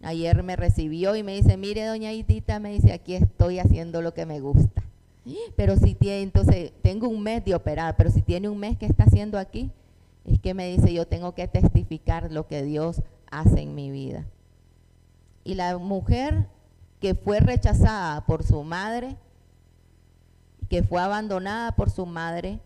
Ayer 0.04 0.42
me 0.44 0.56
recibió 0.56 1.16
y 1.16 1.24
me 1.24 1.36
dice, 1.36 1.58
mire 1.58 1.86
doña 1.86 2.14
Idita, 2.14 2.60
me 2.60 2.72
dice, 2.72 2.94
aquí 2.94 3.16
estoy 3.16 3.60
haciendo 3.60 4.02
lo 4.02 4.14
que 4.14 4.26
me 4.26 4.40
gusta. 4.40 4.84
Pero 5.56 5.76
si 5.76 5.94
tiene, 5.94 6.22
entonces, 6.22 6.72
tengo 6.82 7.10
un 7.10 7.22
mes 7.22 7.44
de 7.44 7.56
operar, 7.56 7.98
pero 7.98 8.10
si 8.10 8.22
tiene 8.22 8.48
un 8.48 8.58
mes 8.60 8.78
que 8.78 8.86
está 8.86 9.04
haciendo 9.04 9.38
aquí, 9.38 9.72
es 10.26 10.40
que 10.40 10.54
me 10.54 10.70
dice, 10.70 10.94
yo 10.94 11.08
tengo 11.08 11.34
que 11.34 11.48
testificar 11.48 12.32
lo 12.32 12.48
que 12.48 12.64
Dios 12.64 13.02
hace 13.30 13.62
en 13.62 13.76
mi 13.76 13.92
vida. 13.92 14.26
Y 15.44 15.56
la 15.56 15.78
mujer 15.78 16.48
que 17.00 17.16
fue 17.16 17.40
rechazada 17.40 18.26
por 18.26 18.44
su 18.44 18.64
madre, 18.64 19.16
que 20.70 20.84
fue 20.84 21.02
abandonada 21.02 21.74
por 21.76 21.90
su 21.90 22.06
madre, 22.06 22.60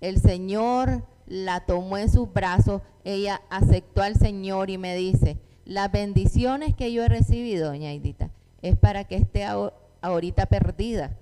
el 0.00 0.20
Señor 0.20 1.02
la 1.26 1.60
tomó 1.60 1.98
en 1.98 2.10
sus 2.10 2.32
brazos, 2.32 2.82
ella 3.04 3.42
aceptó 3.50 4.02
al 4.02 4.16
Señor 4.16 4.70
y 4.70 4.78
me 4.78 4.96
dice, 4.96 5.38
las 5.64 5.92
bendiciones 5.92 6.74
que 6.74 6.92
yo 6.92 7.04
he 7.04 7.08
recibido, 7.08 7.68
doña 7.68 7.92
Edita, 7.92 8.30
es 8.62 8.76
para 8.76 9.04
que 9.04 9.16
esté 9.16 9.46
ahorita 10.00 10.46
perdida, 10.46 11.12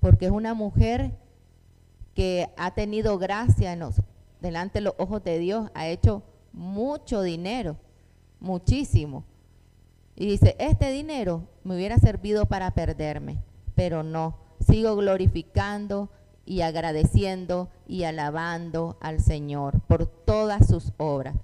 porque 0.00 0.26
es 0.26 0.32
una 0.32 0.54
mujer 0.54 1.12
que 2.14 2.48
ha 2.56 2.72
tenido 2.74 3.18
gracia 3.18 3.72
en 3.72 3.84
delante 4.40 4.78
de 4.78 4.84
los 4.84 4.94
ojos 4.98 5.22
de 5.22 5.38
Dios, 5.38 5.70
ha 5.74 5.86
hecho 5.86 6.22
mucho 6.52 7.22
dinero, 7.22 7.76
muchísimo. 8.40 9.24
Y 10.20 10.26
dice, 10.26 10.56
este 10.58 10.90
dinero 10.90 11.44
me 11.62 11.76
hubiera 11.76 11.96
servido 11.98 12.46
para 12.46 12.72
perderme, 12.72 13.38
pero 13.76 14.02
no, 14.02 14.36
sigo 14.58 14.96
glorificando 14.96 16.10
y 16.44 16.62
agradeciendo 16.62 17.68
y 17.86 18.02
alabando 18.02 18.96
al 19.00 19.20
Señor 19.20 19.80
por 19.86 20.06
todas 20.06 20.66
sus 20.66 20.92
obras. 20.96 21.36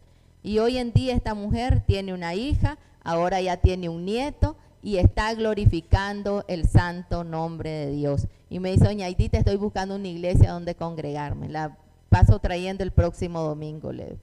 Y 0.42 0.58
hoy 0.58 0.78
en 0.78 0.92
día 0.92 1.14
esta 1.14 1.34
mujer 1.34 1.84
tiene 1.86 2.12
una 2.12 2.34
hija, 2.34 2.78
ahora 3.04 3.40
ya 3.40 3.58
tiene 3.58 3.88
un 3.88 4.04
nieto 4.04 4.56
y 4.82 4.96
está 4.96 5.32
glorificando 5.34 6.44
el 6.48 6.66
santo 6.66 7.22
nombre 7.22 7.70
de 7.70 7.90
Dios. 7.92 8.26
Y 8.50 8.58
me 8.58 8.72
dice, 8.72 8.86
doña 8.86 9.06
te 9.14 9.38
estoy 9.38 9.56
buscando 9.56 9.94
una 9.94 10.08
iglesia 10.08 10.50
donde 10.50 10.74
congregarme. 10.74 11.48
La 11.48 11.78
paso 12.08 12.40
trayendo 12.40 12.82
el 12.82 12.90
próximo 12.90 13.40
domingo, 13.42 13.92
le 13.92 14.18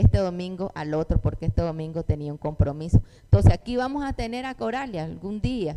este 0.00 0.18
domingo 0.18 0.72
al 0.74 0.94
otro, 0.94 1.20
porque 1.20 1.46
este 1.46 1.62
domingo 1.62 2.02
tenía 2.02 2.32
un 2.32 2.38
compromiso. 2.38 3.00
Entonces 3.24 3.52
aquí 3.52 3.76
vamos 3.76 4.04
a 4.04 4.12
tener 4.12 4.46
a 4.46 4.54
Coralia 4.54 5.04
algún 5.04 5.40
día. 5.40 5.76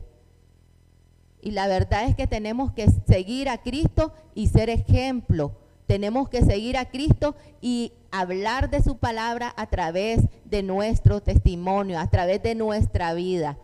Y 1.41 1.51
la 1.51 1.67
verdad 1.67 2.05
es 2.05 2.15
que 2.15 2.27
tenemos 2.27 2.71
que 2.71 2.89
seguir 3.07 3.49
a 3.49 3.61
Cristo 3.61 4.13
y 4.33 4.47
ser 4.47 4.69
ejemplo. 4.69 5.51
Tenemos 5.85 6.27
que 6.27 6.41
seguir 6.43 6.77
a 6.77 6.89
Cristo 6.89 7.35
y 7.61 7.93
hablar 8.11 8.69
de 8.69 8.83
su 8.83 8.97
palabra 8.97 9.53
a 9.55 9.67
través 9.67 10.21
de 10.45 10.63
nuestro 10.63 11.21
testimonio, 11.21 11.99
a 11.99 12.09
través 12.09 12.43
de 12.43 12.55
nuestra 12.55 13.13
vida. 13.13 13.57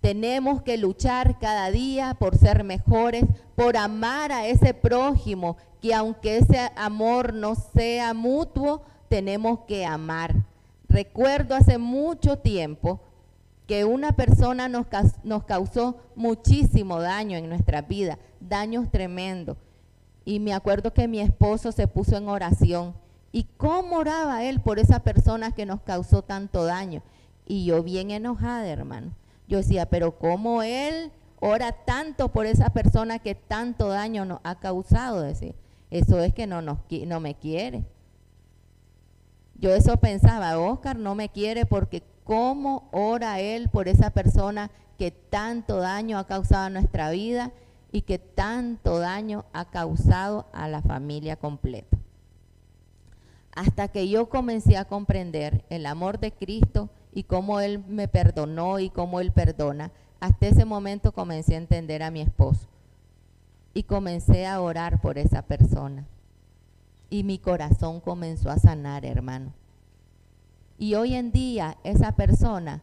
Tenemos 0.00 0.62
que 0.62 0.78
luchar 0.78 1.38
cada 1.38 1.70
día 1.70 2.14
por 2.14 2.38
ser 2.38 2.64
mejores, 2.64 3.24
por 3.56 3.76
amar 3.76 4.30
a 4.32 4.46
ese 4.46 4.72
prójimo, 4.72 5.56
que 5.82 5.92
aunque 5.92 6.38
ese 6.38 6.70
amor 6.76 7.34
no 7.34 7.54
sea 7.56 8.14
mutuo, 8.14 8.82
tenemos 9.08 9.60
que 9.60 9.84
amar. 9.84 10.34
Recuerdo 10.88 11.54
hace 11.54 11.78
mucho 11.78 12.38
tiempo 12.38 13.00
que 13.66 13.84
una 13.84 14.12
persona 14.12 14.68
nos, 14.68 14.86
nos 15.24 15.44
causó 15.44 15.98
muchísimo 16.16 17.00
daño 17.00 17.36
en 17.36 17.48
nuestra 17.48 17.82
vida, 17.82 18.18
daños 18.40 18.90
tremendos. 18.90 19.56
Y 20.24 20.40
me 20.40 20.54
acuerdo 20.54 20.92
que 20.92 21.08
mi 21.08 21.20
esposo 21.20 21.72
se 21.72 21.86
puso 21.86 22.16
en 22.16 22.28
oración. 22.28 22.94
¿Y 23.32 23.44
cómo 23.56 23.96
oraba 23.96 24.44
él 24.44 24.60
por 24.60 24.78
esa 24.78 25.00
persona 25.00 25.52
que 25.52 25.66
nos 25.66 25.82
causó 25.82 26.22
tanto 26.22 26.64
daño? 26.64 27.02
Y 27.46 27.66
yo 27.66 27.82
bien 27.82 28.10
enojada, 28.10 28.66
hermano. 28.66 29.12
Yo 29.48 29.58
decía, 29.58 29.86
pero 29.86 30.18
¿cómo 30.18 30.62
él 30.62 31.12
ora 31.40 31.72
tanto 31.72 32.28
por 32.30 32.46
esa 32.46 32.70
persona 32.70 33.18
que 33.18 33.34
tanto 33.34 33.88
daño 33.88 34.24
nos 34.24 34.40
ha 34.44 34.56
causado. 34.56 35.22
Decir, 35.22 35.54
eso 35.90 36.20
es 36.20 36.34
que 36.34 36.46
no, 36.46 36.62
nos, 36.62 36.78
no 37.06 37.20
me 37.20 37.34
quiere. 37.34 37.84
Yo 39.58 39.74
eso 39.74 39.96
pensaba, 39.96 40.58
Oscar 40.58 40.96
no 40.96 41.14
me 41.14 41.28
quiere 41.28 41.66
porque 41.66 42.02
cómo 42.24 42.88
ora 42.92 43.40
él 43.40 43.68
por 43.68 43.88
esa 43.88 44.10
persona 44.10 44.70
que 44.98 45.10
tanto 45.10 45.78
daño 45.78 46.18
ha 46.18 46.26
causado 46.26 46.66
a 46.66 46.70
nuestra 46.70 47.10
vida 47.10 47.52
y 47.90 48.02
que 48.02 48.18
tanto 48.18 48.98
daño 48.98 49.46
ha 49.52 49.64
causado 49.64 50.46
a 50.52 50.68
la 50.68 50.82
familia 50.82 51.36
completa. 51.36 51.96
Hasta 53.52 53.88
que 53.88 54.08
yo 54.08 54.28
comencé 54.28 54.76
a 54.76 54.84
comprender 54.84 55.64
el 55.70 55.86
amor 55.86 56.20
de 56.20 56.30
Cristo 56.32 56.90
y 57.12 57.24
cómo 57.24 57.60
Él 57.60 57.82
me 57.88 58.06
perdonó 58.06 58.78
y 58.78 58.90
cómo 58.90 59.18
Él 59.20 59.32
perdona, 59.32 59.90
hasta 60.20 60.46
ese 60.46 60.64
momento 60.64 61.12
comencé 61.12 61.54
a 61.54 61.58
entender 61.58 62.02
a 62.02 62.10
mi 62.10 62.20
esposo 62.20 62.68
y 63.74 63.84
comencé 63.84 64.46
a 64.46 64.60
orar 64.60 65.00
por 65.00 65.18
esa 65.18 65.42
persona. 65.42 66.06
Y 67.10 67.24
mi 67.24 67.38
corazón 67.38 68.00
comenzó 68.00 68.50
a 68.50 68.58
sanar, 68.58 69.04
hermano. 69.04 69.52
Y 70.78 70.94
hoy 70.94 71.14
en 71.14 71.32
día 71.32 71.76
esa 71.82 72.12
persona 72.12 72.82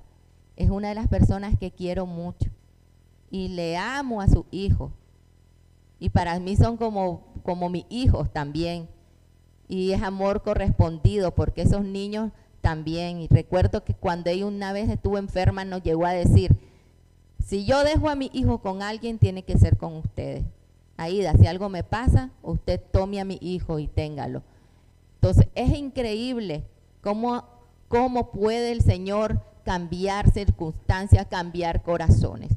es 0.56 0.70
una 0.70 0.90
de 0.90 0.96
las 0.96 1.08
personas 1.08 1.58
que 1.58 1.72
quiero 1.72 2.06
mucho 2.06 2.50
y 3.30 3.50
le 3.50 3.78
amo 3.78 4.22
a 4.22 4.28
su 4.28 4.46
hijo. 4.52 4.92
Y 6.00 6.10
para 6.10 6.40
mí 6.40 6.56
son 6.56 6.78
como, 6.78 7.22
como 7.44 7.70
mis 7.70 7.86
hijos 7.90 8.32
también. 8.32 8.88
Y 9.68 9.92
es 9.92 10.02
amor 10.02 10.44
correspondido 10.44 11.34
porque 11.34 11.62
esos 11.62 11.84
niños 11.84 12.32
también. 12.62 13.20
Y 13.20 13.28
recuerdo 13.28 13.84
que 13.84 13.94
cuando 13.94 14.30
ella 14.30 14.46
una 14.46 14.74
vez 14.74 14.90
estuvo 14.90 15.18
enferma 15.18 15.66
nos 15.66 15.84
llegó 15.84 16.06
a 16.06 16.14
decir, 16.14 16.56
si 17.46 17.66
yo 17.66 17.84
dejo 17.84 18.10
a 18.10 18.16
mi 18.16 18.30
hijo 18.34 18.60
con 18.60 18.82
alguien, 18.82 19.20
tiene 19.20 19.44
que 19.44 19.58
ser 19.58 19.78
con 19.78 19.96
ustedes. 19.96 20.44
Aida, 20.98 21.34
si 21.34 21.48
algo 21.48 21.70
me 21.70 21.84
pasa, 21.84 22.32
usted 22.42 22.80
tome 22.92 23.20
a 23.20 23.26
mi 23.26 23.38
hijo 23.42 23.80
y 23.80 23.88
téngalo. 23.88 24.44
Entonces, 25.16 25.48
es 25.56 25.76
increíble 25.76 26.64
cómo, 27.02 27.44
cómo 27.88 28.32
puede 28.32 28.72
el 28.72 28.82
Señor 28.82 29.42
cambiar 29.64 30.32
circunstancias, 30.32 31.26
cambiar 31.30 31.82
corazones. 31.82 32.52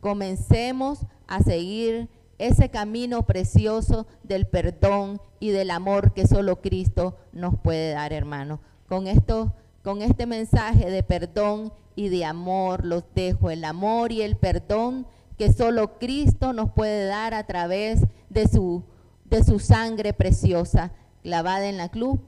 Comencemos 0.00 1.00
a 1.26 1.40
seguir 1.40 2.08
ese 2.38 2.68
camino 2.68 3.24
precioso 3.24 4.06
del 4.22 4.46
perdón 4.46 5.20
y 5.40 5.50
del 5.50 5.70
amor 5.70 6.12
que 6.12 6.26
solo 6.26 6.60
Cristo 6.60 7.16
nos 7.32 7.58
puede 7.58 7.92
dar, 7.92 8.12
hermano. 8.12 8.60
Con 8.88 9.06
esto, 9.06 9.54
con 9.82 10.02
este 10.02 10.26
mensaje 10.26 10.90
de 10.90 11.02
perdón 11.02 11.72
y 11.96 12.08
de 12.08 12.24
amor 12.24 12.84
los 12.84 13.04
dejo, 13.14 13.50
el 13.50 13.64
amor 13.64 14.12
y 14.12 14.22
el 14.22 14.36
perdón 14.36 15.06
que 15.38 15.52
solo 15.52 15.98
Cristo 15.98 16.52
nos 16.52 16.70
puede 16.70 17.06
dar 17.06 17.34
a 17.34 17.44
través 17.44 18.00
de 18.28 18.46
su, 18.48 18.84
de 19.24 19.42
su 19.42 19.58
sangre 19.58 20.12
preciosa 20.12 20.92
clavada 21.22 21.68
en 21.68 21.78
la 21.78 21.88
cruz, 21.88 22.20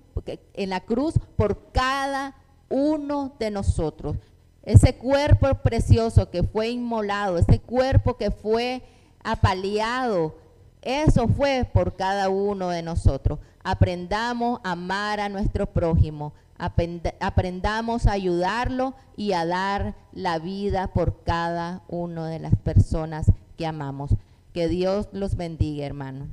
en 0.55 0.71
la 0.71 0.81
cruz 0.81 1.15
por 1.37 1.71
cada 1.73 2.35
uno 2.69 3.35
de 3.39 3.51
nosotros. 3.51 4.17
Ese 4.63 4.97
cuerpo 4.97 5.55
precioso 5.63 6.31
que 6.31 6.43
fue 6.43 6.71
inmolado, 6.71 7.39
ese 7.39 7.61
cuerpo 7.61 8.17
que 8.17 8.31
fue 8.31 8.83
apaleado, 9.23 10.35
eso 10.83 11.29
fue 11.29 11.69
por 11.73 11.97
cada 11.97 12.29
uno 12.29 12.71
de 12.71 12.83
nosotros. 12.83 13.39
Aprendamos 13.63 14.61
a 14.65 14.73
amar 14.73 15.21
a 15.21 15.29
nuestro 15.29 15.67
prójimo, 15.67 16.33
aprendamos 16.59 18.07
a 18.07 18.13
ayudarlo 18.13 18.95
y 19.17 19.33
a 19.33 19.47
dar 19.47 19.95
la 20.13 20.39
vida 20.39 20.89
por 20.89 21.23
cada 21.23 21.83
una 21.89 22.29
de 22.29 22.39
las 22.39 22.55
personas 22.57 23.33
que 23.57 23.67
amamos. 23.67 24.15
Que 24.53 24.69
Dios 24.69 25.09
los 25.13 25.37
bendiga, 25.37 25.85
hermano. 25.85 26.29